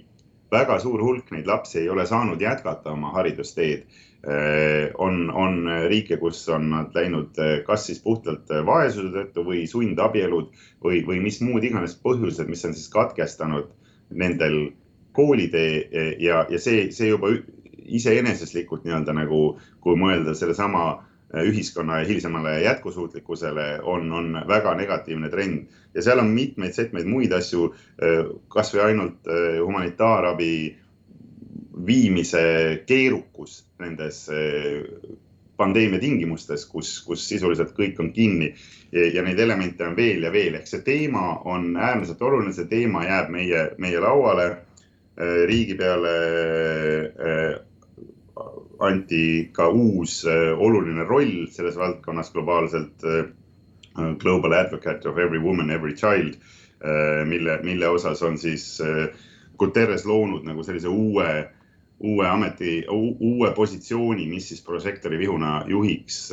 väga 0.51 0.79
suur 0.83 1.03
hulk 1.03 1.31
neid 1.35 1.47
lapsi 1.47 1.81
ei 1.85 1.91
ole 1.91 2.07
saanud 2.07 2.41
jätkata 2.43 2.95
oma 2.95 3.13
haridusteed. 3.15 3.87
Äh, 4.21 4.91
on, 5.01 5.31
on 5.31 5.63
riike, 5.89 6.19
kus 6.21 6.43
on 6.53 6.67
nad 6.75 6.93
läinud 6.93 7.39
äh, 7.41 7.63
kas 7.65 7.87
siis 7.89 8.03
puhtalt 8.05 8.51
äh, 8.53 8.61
vaesuse 8.67 9.09
tõttu 9.15 9.47
või 9.47 9.63
sundabielud 9.71 10.51
või, 10.85 10.99
või 11.07 11.23
mis 11.25 11.39
muud 11.41 11.65
iganes 11.65 11.95
põhjused, 12.05 12.51
mis 12.53 12.65
on 12.69 12.77
siis 12.77 12.91
katkestanud 12.93 13.71
nendel 14.11 14.59
koolitee 15.17 16.17
ja, 16.21 16.43
ja 16.53 16.61
see, 16.61 16.91
see 16.93 17.09
juba 17.15 17.33
iseeneseslikult 17.91 18.85
nii-öelda 18.85 19.15
nagu, 19.17 19.41
kui 19.81 19.97
mõelda 19.99 20.35
sellesama 20.37 21.01
ühiskonna 21.35 22.01
hilisemale 22.03 22.61
jätkusuutlikkusele 22.63 23.81
on, 23.83 24.13
on 24.13 24.43
väga 24.49 24.75
negatiivne 24.75 25.31
trend 25.31 25.67
ja 25.95 26.03
seal 26.03 26.19
on 26.19 26.33
mitmeid 26.35 26.75
setmeid 26.75 27.07
muid 27.07 27.33
asju, 27.33 27.71
äh, 28.03 28.25
kasvõi 28.49 28.85
ainult 28.91 29.31
äh, 29.31 29.59
humanitaarabi 29.63 30.53
viimise 31.87 32.43
keerukus 32.87 33.65
nendes 33.81 34.27
pandeemia 35.57 36.01
tingimustes, 36.01 36.67
kus, 36.69 36.91
kus 37.05 37.23
sisuliselt 37.29 37.73
kõik 37.77 38.01
on 38.01 38.11
kinni 38.17 38.51
ja, 38.93 39.07
ja 39.15 39.25
neid 39.25 39.41
elemente 39.41 39.87
on 39.87 39.97
veel 39.97 40.27
ja 40.27 40.33
veel, 40.33 40.59
ehk 40.59 40.69
see 40.69 40.83
teema 40.85 41.39
on 41.49 41.73
äärmiselt 41.77 42.21
oluline, 42.23 42.53
see 42.57 42.69
teema 42.69 43.05
jääb 43.07 43.33
meie, 43.33 43.71
meie 43.79 44.03
lauale. 44.03 44.51
riigi 45.21 45.75
peale 45.77 46.11
anti 48.81 49.51
ka 49.53 49.69
uus 49.69 50.25
äh, 50.25 50.59
oluline 50.59 51.05
roll 51.05 51.47
selles 51.51 51.77
valdkonnas 51.77 52.33
globaalselt. 52.33 53.05
Äh, 53.05 53.25
Global 54.19 54.53
Advocate 54.53 55.09
of 55.09 55.19
Every 55.19 55.39
Woman, 55.43 55.71
Every 55.71 55.93
Child, 55.93 56.35
äh, 56.35 57.27
mille, 57.27 57.59
mille 57.63 57.89
osas 57.89 58.23
on 58.23 58.39
siis 58.39 58.79
Guterres 59.59 60.07
loonud 60.07 60.47
nagu 60.47 60.63
sellise 60.65 60.89
uue, 60.89 61.51
uue 62.01 62.29
ameti, 62.29 62.85
uue 62.89 63.51
positsiooni, 63.55 64.29
mis 64.31 64.47
siis 64.49 64.63
prožektori 64.65 65.19
vihuna 65.19 65.65
juhiks 65.69 66.31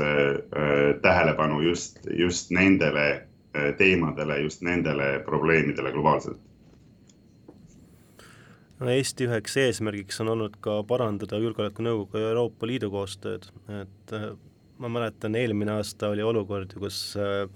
tähelepanu 1.02 1.60
just, 1.66 1.98
just 2.14 2.54
nendele 2.56 3.26
teemadele, 3.78 4.40
just 4.46 4.62
nendele 4.62 5.20
probleemidele 5.26 5.92
globaalselt 5.92 6.40
no 8.80 8.92
Eesti 8.94 9.26
üheks 9.28 9.58
eesmärgiks 9.62 10.22
on 10.24 10.34
olnud 10.36 10.60
ka 10.64 10.82
parandada 10.90 11.40
Julgeolekunõukogu 11.42 12.22
ja 12.22 12.32
Euroopa 12.34 12.70
Liidu 12.70 12.92
koostööd, 12.94 13.50
et 13.82 14.14
äh, 14.14 14.30
ma 14.78 14.92
mäletan, 14.94 15.36
eelmine 15.40 15.78
aasta 15.80 16.12
oli 16.14 16.26
olukord 16.26 16.76
ju, 16.76 16.84
kus 16.86 17.02
äh, 17.22 17.48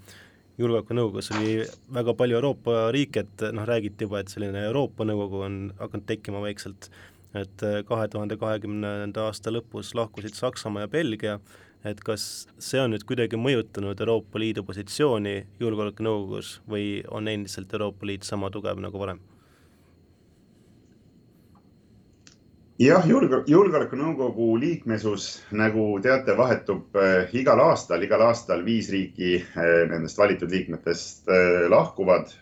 julgeolekunõukogus 0.58 1.32
oli 1.36 1.56
väga 1.94 2.14
palju 2.18 2.38
Euroopa 2.40 2.84
riike, 2.94 3.26
et 3.26 3.46
noh, 3.54 3.66
räägiti 3.68 4.08
juba, 4.08 4.22
et 4.22 4.32
selline 4.32 4.66
Euroopa 4.68 5.06
Nõukogu 5.08 5.44
on 5.46 5.58
hakanud 5.78 6.06
tekkima 6.10 6.42
vaikselt, 6.44 6.90
et 7.38 7.66
äh, 7.66 7.80
kahe 7.88 8.08
tuhande 8.12 8.38
kahekümnenda 8.40 9.28
aasta 9.28 9.54
lõpus 9.54 9.94
lahkusid 9.98 10.36
Saksamaa 10.38 10.86
ja 10.86 10.92
Belgia, 10.92 11.38
et 11.86 12.02
kas 12.06 12.46
see 12.62 12.82
on 12.82 12.92
nüüd 12.94 13.06
kuidagi 13.06 13.38
mõjutanud 13.38 13.98
Euroopa 14.02 14.42
Liidu 14.42 14.66
positsiooni 14.66 15.38
Julgeolekunõukogus 15.62 16.58
või 16.70 17.00
on 17.10 17.30
endiselt 17.30 17.74
Euroopa 17.74 18.10
Liit 18.10 18.26
sama 18.26 18.50
tugev 18.54 18.82
nagu 18.82 18.98
varem? 19.02 19.22
Jah, 22.82 23.04
julge-, 23.06 23.42
julgeolekunõukogu 23.50 24.48
liikmesus, 24.60 25.26
nagu 25.56 25.84
teate, 26.02 26.34
vahetub 26.38 26.96
äh, 26.98 27.30
igal 27.38 27.60
aastal, 27.62 28.02
igal 28.02 28.24
aastal 28.26 28.64
viis 28.66 28.90
riiki 28.92 29.36
äh, 29.42 29.84
nendest 29.90 30.18
valitud 30.18 30.50
liikmetest 30.52 31.30
äh, 31.30 31.68
lahkuvad 31.70 32.32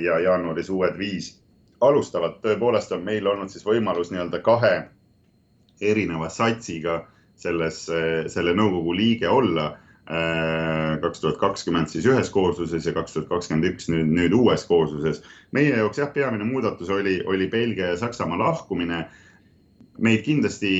ja 0.00 0.18
jaanuaris 0.24 0.70
uued 0.72 0.96
viis 0.98 1.34
alustavad. 1.80 2.38
tõepoolest 2.44 2.92
on 2.96 3.04
meil 3.04 3.26
olnud 3.26 3.52
siis 3.52 3.64
võimalus 3.66 4.10
nii-öelda 4.12 4.40
kahe 4.44 4.74
erineva 5.80 6.28
satsiga 6.28 7.02
selles, 7.40 7.86
selle 8.28 8.52
nõukogu 8.52 8.92
liige 8.92 9.28
olla 9.32 9.70
kaks 11.00 11.22
tuhat 11.22 11.38
kakskümmend 11.40 11.88
siis 11.88 12.04
ühes 12.10 12.28
koosluses 12.34 12.84
ja 12.84 12.92
kaks 12.92 13.14
tuhat 13.14 13.30
kakskümmend 13.30 13.68
üks 13.70 13.88
nüüd, 13.88 14.10
nüüd 14.12 14.34
uues 14.36 14.66
koosluses. 14.68 15.22
meie 15.56 15.72
jaoks 15.72 16.02
jah, 16.02 16.10
peamine 16.12 16.44
muudatus 16.44 16.90
oli, 16.92 17.20
oli 17.24 17.48
Belgia 17.48 17.94
ja 17.94 17.96
Saksamaa 17.96 18.38
lahkumine 18.42 19.06
meid 20.00 20.24
kindlasti 20.24 20.72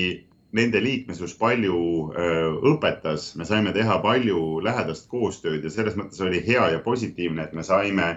nende 0.57 0.81
liikmesus 0.83 1.37
palju 1.39 1.77
öö, 2.11 2.49
õpetas, 2.73 3.31
me 3.39 3.47
saime 3.47 3.73
teha 3.77 4.01
palju 4.03 4.59
lähedast 4.67 5.07
koostööd 5.11 5.65
ja 5.65 5.71
selles 5.71 5.95
mõttes 5.99 6.21
oli 6.27 6.41
hea 6.47 6.73
ja 6.75 6.81
positiivne, 6.83 7.45
et 7.45 7.55
me 7.55 7.63
saime, 7.67 8.09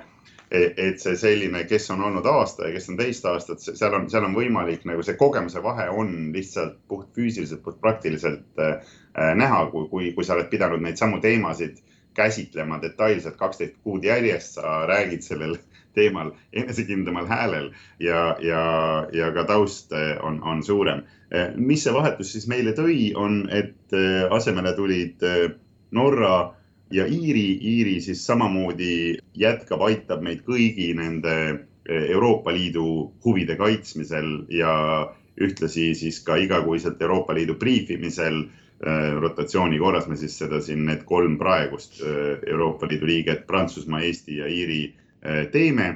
e, 0.49 0.63
et 0.87 1.03
see 1.03 1.13
selline, 1.19 1.61
kes 1.69 1.91
on 1.93 2.01
olnud 2.07 2.25
aasta 2.29 2.67
ja 2.67 2.73
kes 2.73 2.89
on 2.89 2.97
teist 2.97 3.27
aastat, 3.29 3.61
seal 3.67 3.99
on, 3.99 4.09
seal 4.09 4.25
on 4.25 4.33
võimalik 4.37 4.87
nagu 4.89 5.05
see 5.05 5.19
kogemuse 5.19 5.61
vahe 5.63 5.89
on 5.93 6.31
lihtsalt 6.33 6.79
puht 6.89 7.11
füüsiliselt, 7.13 7.61
puht 7.65 7.77
praktiliselt 7.81 8.63
äh, 8.65 8.95
näha, 9.37 9.67
kui, 9.69 9.87
kui, 9.91 10.11
kui 10.17 10.25
sa 10.25 10.33
oled 10.37 10.49
pidanud 10.49 10.81
neid 10.81 10.97
samu 10.97 11.21
teemasid 11.21 11.83
käsitlema 12.17 12.79
detailselt 12.81 13.37
kaksteist 13.37 13.77
kuud 13.85 14.05
järjest, 14.05 14.57
sa 14.57 14.83
räägid 14.89 15.21
sellel 15.25 15.57
teemal 15.93 16.31
enesekindlamal 16.53 17.27
häälel 17.27 17.71
ja, 17.99 18.35
ja, 18.41 18.63
ja 19.13 19.31
ka 19.33 19.45
taust 19.49 19.93
eh, 19.93 20.17
on, 20.23 20.41
on 20.43 20.63
suurem. 20.63 21.03
Eh, 21.31 21.53
mis 21.55 21.85
see 21.85 21.93
vahetus 21.93 22.33
siis 22.33 22.47
meile 22.51 22.75
tõi, 22.77 23.13
on, 23.19 23.43
et 23.51 23.95
eh, 23.97 24.23
asemele 24.33 24.73
tulid 24.77 25.23
Norra 25.93 26.53
ja 26.93 27.05
Iiri. 27.09 27.47
Iiri 27.73 27.99
siis 28.01 28.25
samamoodi 28.27 29.19
jätkab, 29.37 29.85
aitab 29.85 30.25
meid 30.25 30.43
kõigi 30.47 30.93
nende 30.97 31.35
Euroopa 31.83 32.53
Liidu 32.55 33.11
huvide 33.25 33.57
kaitsmisel 33.59 34.45
ja 34.55 34.73
ühtlasi 35.41 35.91
siis 35.97 36.21
ka 36.23 36.37
igakuiselt 36.39 37.01
Euroopa 37.01 37.35
Liidu 37.35 37.57
briifimisel 37.59 38.45
rotatsiooni 39.19 39.77
korras 39.79 40.07
me 40.07 40.15
siis 40.19 40.37
seda 40.39 40.61
siin, 40.63 40.85
need 40.87 41.03
kolm 41.07 41.35
praegust 41.39 41.99
Euroopa 42.03 42.87
Liidu 42.87 43.07
liiget, 43.07 43.43
Prantsusmaa, 43.47 43.99
Eesti 44.03 44.37
ja 44.37 44.47
Iiri 44.47 44.79
teeme 45.51 45.87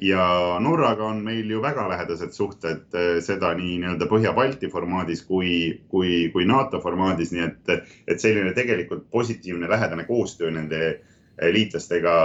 ja 0.00 0.58
Norraga 0.60 1.04
on 1.04 1.24
meil 1.24 1.50
ju 1.50 1.60
väga 1.62 1.88
lähedased 1.88 2.32
suhted, 2.32 2.84
äh, 2.94 3.18
seda 3.24 3.54
nii 3.56 3.78
nii-öelda 3.80 4.08
Põhja-Balti 4.10 4.68
formaadis 4.72 5.22
kui, 5.24 5.80
kui, 5.88 6.28
kui 6.32 6.44
NATO 6.44 6.80
formaadis, 6.80 7.32
nii 7.32 7.44
et, 7.46 7.92
et 8.08 8.20
selline 8.20 8.52
tegelikult 8.56 9.06
positiivne 9.10 9.68
lähedane 9.68 10.04
koostöö 10.04 10.50
nende 10.50 10.82
äh, 10.88 11.48
liitlastega 11.52 12.16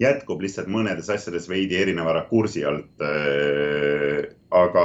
jätkub 0.00 0.44
lihtsalt 0.44 0.68
mõnedes 0.70 1.08
asjades 1.10 1.48
veidi 1.48 1.80
erineva 1.80 2.12
rakursi 2.20 2.64
alt. 2.64 3.00
aga 4.50 4.84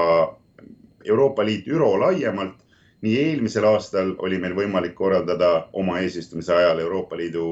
Euroopa 1.06 1.46
Liit 1.46 1.68
ÜRO 1.68 2.00
laiemalt, 2.00 2.63
nii 3.04 3.20
eelmisel 3.20 3.66
aastal 3.68 4.14
oli 4.24 4.38
meil 4.40 4.56
võimalik 4.56 4.94
korraldada 4.96 5.68
oma 5.76 6.00
eesistumise 6.00 6.54
ajal 6.56 6.80
Euroopa 6.80 7.18
Liidu 7.20 7.48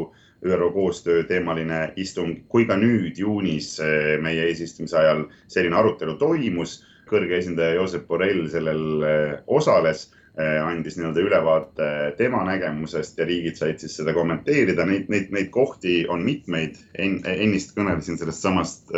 ÜRO 0.45 0.71
koostöö 0.73 1.23
teemaline 1.23 1.93
istung, 1.95 2.37
kui 2.49 2.65
ka 2.65 2.77
nüüd 2.79 3.19
juunis 3.19 3.75
eh, 3.83 4.15
meie 4.21 4.47
eesistumise 4.47 4.97
ajal 4.97 5.27
selline 5.47 5.77
arutelu 5.77 6.17
toimus. 6.17 6.81
kõrge 7.11 7.35
esindaja 7.35 7.73
Josep 7.75 8.05
Borrell 8.07 8.45
sellel 8.47 9.03
eh, 9.03 9.31
osales, 9.51 10.05
eh, 10.39 10.61
andis 10.63 10.95
nii-öelda 10.95 11.19
ülevaate 11.19 11.89
tema 12.17 12.45
nägemusest 12.47 13.19
ja 13.19 13.25
riigid 13.27 13.59
said 13.59 13.83
siis 13.83 13.97
seda 13.99 14.13
kommenteerida. 14.15 14.85
Neid, 14.87 15.11
neid, 15.11 15.27
neid 15.35 15.49
kohti 15.51 16.05
on 16.07 16.23
mitmeid 16.23 16.79
en,. 16.95 17.19
ennist 17.27 17.75
kõnelesin 17.75 18.17
sellest 18.17 18.47
samast 18.47 18.95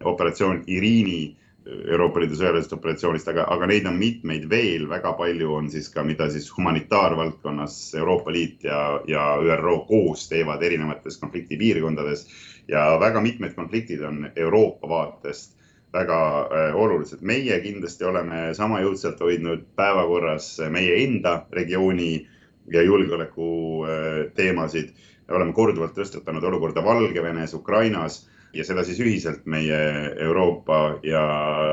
operatsioon 0.00 0.64
Iriini 0.66 1.36
Euroopa 1.70 2.20
Liidu 2.20 2.36
sõjalisest 2.38 2.72
operatsioonist, 2.74 3.28
aga, 3.30 3.44
aga 3.54 3.66
neid 3.70 3.86
on 3.86 3.98
mitmeid 3.98 4.46
veel, 4.50 4.88
väga 4.90 5.12
palju 5.18 5.52
on 5.54 5.68
siis 5.70 5.88
ka, 5.92 6.02
mida 6.06 6.26
siis 6.32 6.48
humanitaarvaldkonnas 6.56 7.76
Euroopa 8.00 8.32
Liit 8.34 8.64
ja, 8.66 8.80
ja 9.10 9.24
ÜRO 9.38 9.76
koos 9.88 10.26
teevad 10.30 10.62
erinevates 10.66 11.18
konfliktipiirkondades 11.22 12.26
ja 12.68 12.84
väga 13.00 13.22
mitmed 13.22 13.54
konfliktid 13.54 14.02
on 14.06 14.30
Euroopa 14.36 14.88
vaatest 14.88 15.56
väga 15.92 16.18
äh, 16.40 16.74
olulised. 16.76 17.22
meie 17.22 17.60
kindlasti 17.60 18.04
oleme 18.06 18.50
sama 18.54 18.80
jõudsalt 18.80 19.20
hoidnud 19.20 19.64
päevakorras 19.76 20.52
meie 20.70 21.00
enda 21.04 21.46
regiooni 21.52 22.26
ja 22.72 22.82
julgeoleku 22.82 23.52
äh, 23.84 24.32
teemasid. 24.34 24.92
oleme 25.30 25.52
korduvalt 25.52 25.94
tõstatanud 25.94 26.42
olukorda 26.44 26.82
Valgevenes, 26.84 27.54
Ukrainas 27.54 28.24
ja 28.54 28.64
seda 28.66 28.84
siis 28.84 29.00
ühiselt 29.00 29.46
meie 29.46 29.78
Euroopa 30.18 30.98
ja 31.06 31.22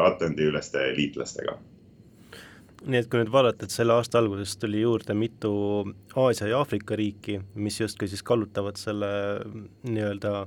Atlandi-üleste 0.08 0.92
liitlastega. 0.98 1.58
Nii 2.88 3.00
et 3.02 3.08
kui 3.10 3.20
nüüd 3.20 3.32
vaadata, 3.34 3.66
et 3.66 3.74
selle 3.74 3.96
aasta 3.98 4.20
alguses 4.22 4.54
tuli 4.62 4.84
juurde 4.84 5.16
mitu 5.18 5.52
Aasia 6.16 6.52
ja 6.52 6.60
Aafrika 6.62 6.96
riiki, 6.96 7.40
mis 7.56 7.80
justkui 7.82 8.08
siis 8.08 8.22
kallutavad 8.24 8.78
selle 8.80 9.10
nii-öelda 9.88 10.46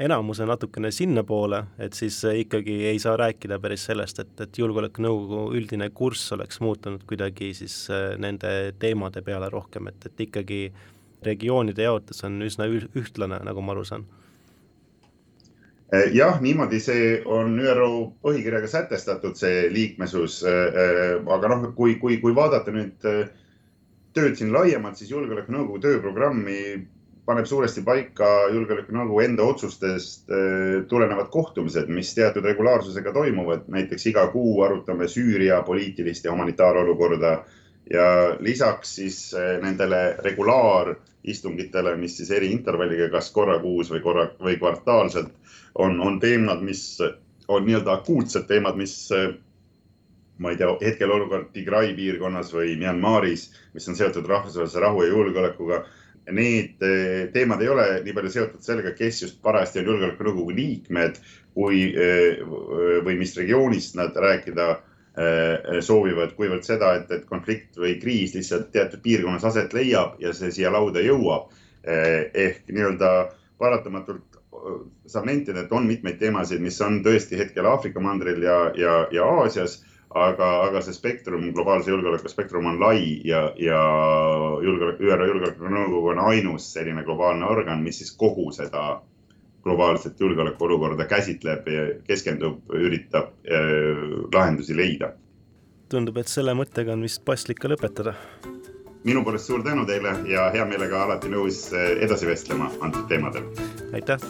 enamuse 0.00 0.46
natukene 0.48 0.88
sinnapoole, 0.90 1.60
et 1.78 1.92
siis 1.92 2.22
ikkagi 2.24 2.78
ei 2.88 2.98
saa 2.98 3.18
rääkida 3.20 3.58
päris 3.60 3.84
sellest, 3.90 4.22
et, 4.24 4.32
et 4.40 4.58
Julgeolekunõukogu 4.58 5.52
üldine 5.58 5.90
kurss 5.92 6.32
oleks 6.32 6.62
muutunud 6.64 7.04
kuidagi 7.08 7.52
siis 7.58 7.82
äh, 7.92 8.14
nende 8.18 8.72
teemade 8.80 9.20
peale 9.22 9.50
rohkem, 9.52 9.92
et, 9.92 10.08
et 10.08 10.24
ikkagi 10.24 10.62
regioonide 11.22 11.84
jaotus 11.84 12.24
on 12.24 12.40
üsna 12.42 12.64
ühtlane, 12.72 13.42
nagu 13.44 13.60
ma 13.60 13.76
aru 13.76 13.84
saan 13.84 14.08
jah, 16.12 16.38
niimoodi 16.40 16.78
see 16.80 17.18
on 17.26 17.58
ÜRO 17.58 17.90
põhikirjaga 18.22 18.68
sätestatud, 18.70 19.34
see 19.38 19.66
liikmesus. 19.72 20.40
Eh, 20.46 20.78
eh, 20.84 21.16
aga 21.34 21.50
noh, 21.50 21.68
kui, 21.76 21.96
kui, 22.02 22.20
kui 22.22 22.34
vaadata 22.36 22.74
nüüd 22.74 22.98
tööd 24.14 24.38
siin 24.38 24.52
laiemalt, 24.54 24.98
siis 24.98 25.10
Julgeolekunõukogu 25.10 25.82
tööprogrammi 25.82 26.60
paneb 27.26 27.46
suuresti 27.46 27.82
paika 27.86 28.48
Julgeolekunõukogu 28.50 29.20
enda 29.22 29.44
otsustest 29.46 30.32
tulenevad 30.90 31.28
kohtumised, 31.30 31.86
mis 31.94 32.10
teatud 32.16 32.46
regulaarsusega 32.46 33.12
toimuvad. 33.14 33.68
näiteks 33.68 34.06
iga 34.10 34.26
kuu 34.32 34.62
arutame 34.66 35.06
Süüria 35.06 35.62
poliitilist 35.62 36.24
ja 36.24 36.32
humanitaarolukorda 36.32 37.36
ja 37.90 38.36
lisaks 38.38 38.94
siis 39.00 39.18
nendele 39.62 40.16
regulaaristungitele, 40.22 41.96
mis 41.98 42.16
siis 42.20 42.30
eri 42.30 42.52
intervalliga, 42.54 43.08
kas 43.10 43.30
korra 43.34 43.58
kuus 43.62 43.90
või 43.90 44.02
korra 44.04 44.28
või 44.38 44.56
kvartaalselt 44.60 45.32
on, 45.74 46.00
on 46.00 46.20
teemad, 46.22 46.62
mis 46.62 46.84
on 47.48 47.66
nii-öelda 47.66 47.98
akuutsed 47.98 48.46
teemad, 48.46 48.78
mis 48.78 48.94
ma 50.40 50.50
ei 50.50 50.56
tea, 50.56 50.72
hetkel 50.80 51.12
olukord 51.12 51.50
Tigray 51.52 51.92
piirkonnas 51.96 52.52
või 52.54 52.72
Myanmaris, 52.80 53.50
mis 53.74 53.88
on 53.92 53.96
seotud 53.98 54.28
rahvusvahelise 54.28 54.80
rahu 54.80 55.02
ja 55.04 55.10
julgeolekuga. 55.12 55.82
Need 56.30 56.84
eh, 56.86 57.26
teemad 57.34 57.60
ei 57.64 57.68
ole 57.68 57.86
nii 58.04 58.14
palju 58.16 58.30
seotud 58.32 58.64
sellega, 58.64 58.94
kes 58.96 59.22
just 59.24 59.40
parajasti 59.44 59.82
on 59.82 59.90
julgeolekunõukogu 59.90 60.54
liikmed, 60.56 61.18
kui 61.56 61.82
eh, 61.90 62.40
või 63.04 63.18
mis 63.20 63.34
regioonist 63.36 63.98
nad 63.98 64.16
rääkida 64.16 64.68
eh, 64.70 64.86
soovivad, 65.84 66.30
kuivõrd 66.36 66.64
seda, 66.64 66.94
et, 67.00 67.10
et 67.12 67.24
konflikt 67.28 67.76
või 67.76 67.96
kriis 68.00 68.32
lihtsalt 68.36 68.70
teatud 68.72 69.02
piirkonnas 69.04 69.44
aset 69.50 69.74
leiab 69.76 70.16
ja 70.22 70.32
see 70.36 70.52
siia 70.54 70.72
lauda 70.72 71.02
jõuab. 71.04 71.50
ehk 71.84 72.68
nii-öelda 72.68 73.10
paratamatult 73.58 74.40
saab 75.06 75.28
nentida, 75.28 75.64
et 75.64 75.72
on 75.72 75.86
mitmeid 75.88 76.18
teemasid, 76.20 76.60
mis 76.62 76.80
on 76.84 77.00
tõesti 77.04 77.38
hetkel 77.40 77.66
Aafrika 77.66 78.00
mandril 78.00 78.42
ja, 78.44 78.58
ja, 78.76 78.96
ja 79.12 79.28
Aasias, 79.40 79.80
aga, 80.10 80.48
aga 80.66 80.82
see 80.84 80.94
spektrum, 80.96 81.46
globaalse 81.54 81.92
julgeoleku 81.92 82.30
spektrum 82.30 82.66
on 82.66 82.80
lai 82.82 83.20
ja, 83.26 83.44
ja 83.58 83.80
julgeolek, 84.64 85.00
ÜRO 85.00 85.28
Julgeolekunõukogu 85.30 86.12
on 86.14 86.22
ainus 86.32 86.72
selline 86.74 87.04
globaalne 87.06 87.46
organ, 87.46 87.82
mis 87.86 88.02
siis 88.02 88.12
kogu 88.18 88.50
seda 88.54 89.00
globaalset 89.62 90.20
julgeolekuolukorda 90.20 91.06
käsitleb, 91.06 91.66
keskendub, 92.06 92.62
üritab 92.74 93.34
lahendusi 94.34 94.76
leida. 94.76 95.12
tundub, 95.88 96.16
et 96.16 96.28
selle 96.28 96.54
mõttega 96.54 96.94
on 96.94 97.02
vist 97.02 97.24
paslik 97.24 97.58
ka 97.58 97.68
lõpetada. 97.68 98.14
minu 99.04 99.24
poolest 99.24 99.46
suur 99.46 99.62
tänu 99.62 99.86
teile 99.86 100.14
ja 100.28 100.50
hea 100.50 100.64
meelega 100.64 101.04
alati 101.04 101.28
nõus 101.28 101.70
edasi 102.00 102.26
vestlema 102.26 102.70
antud 102.80 103.08
teemadel. 103.08 103.44
aitäh 103.92 104.20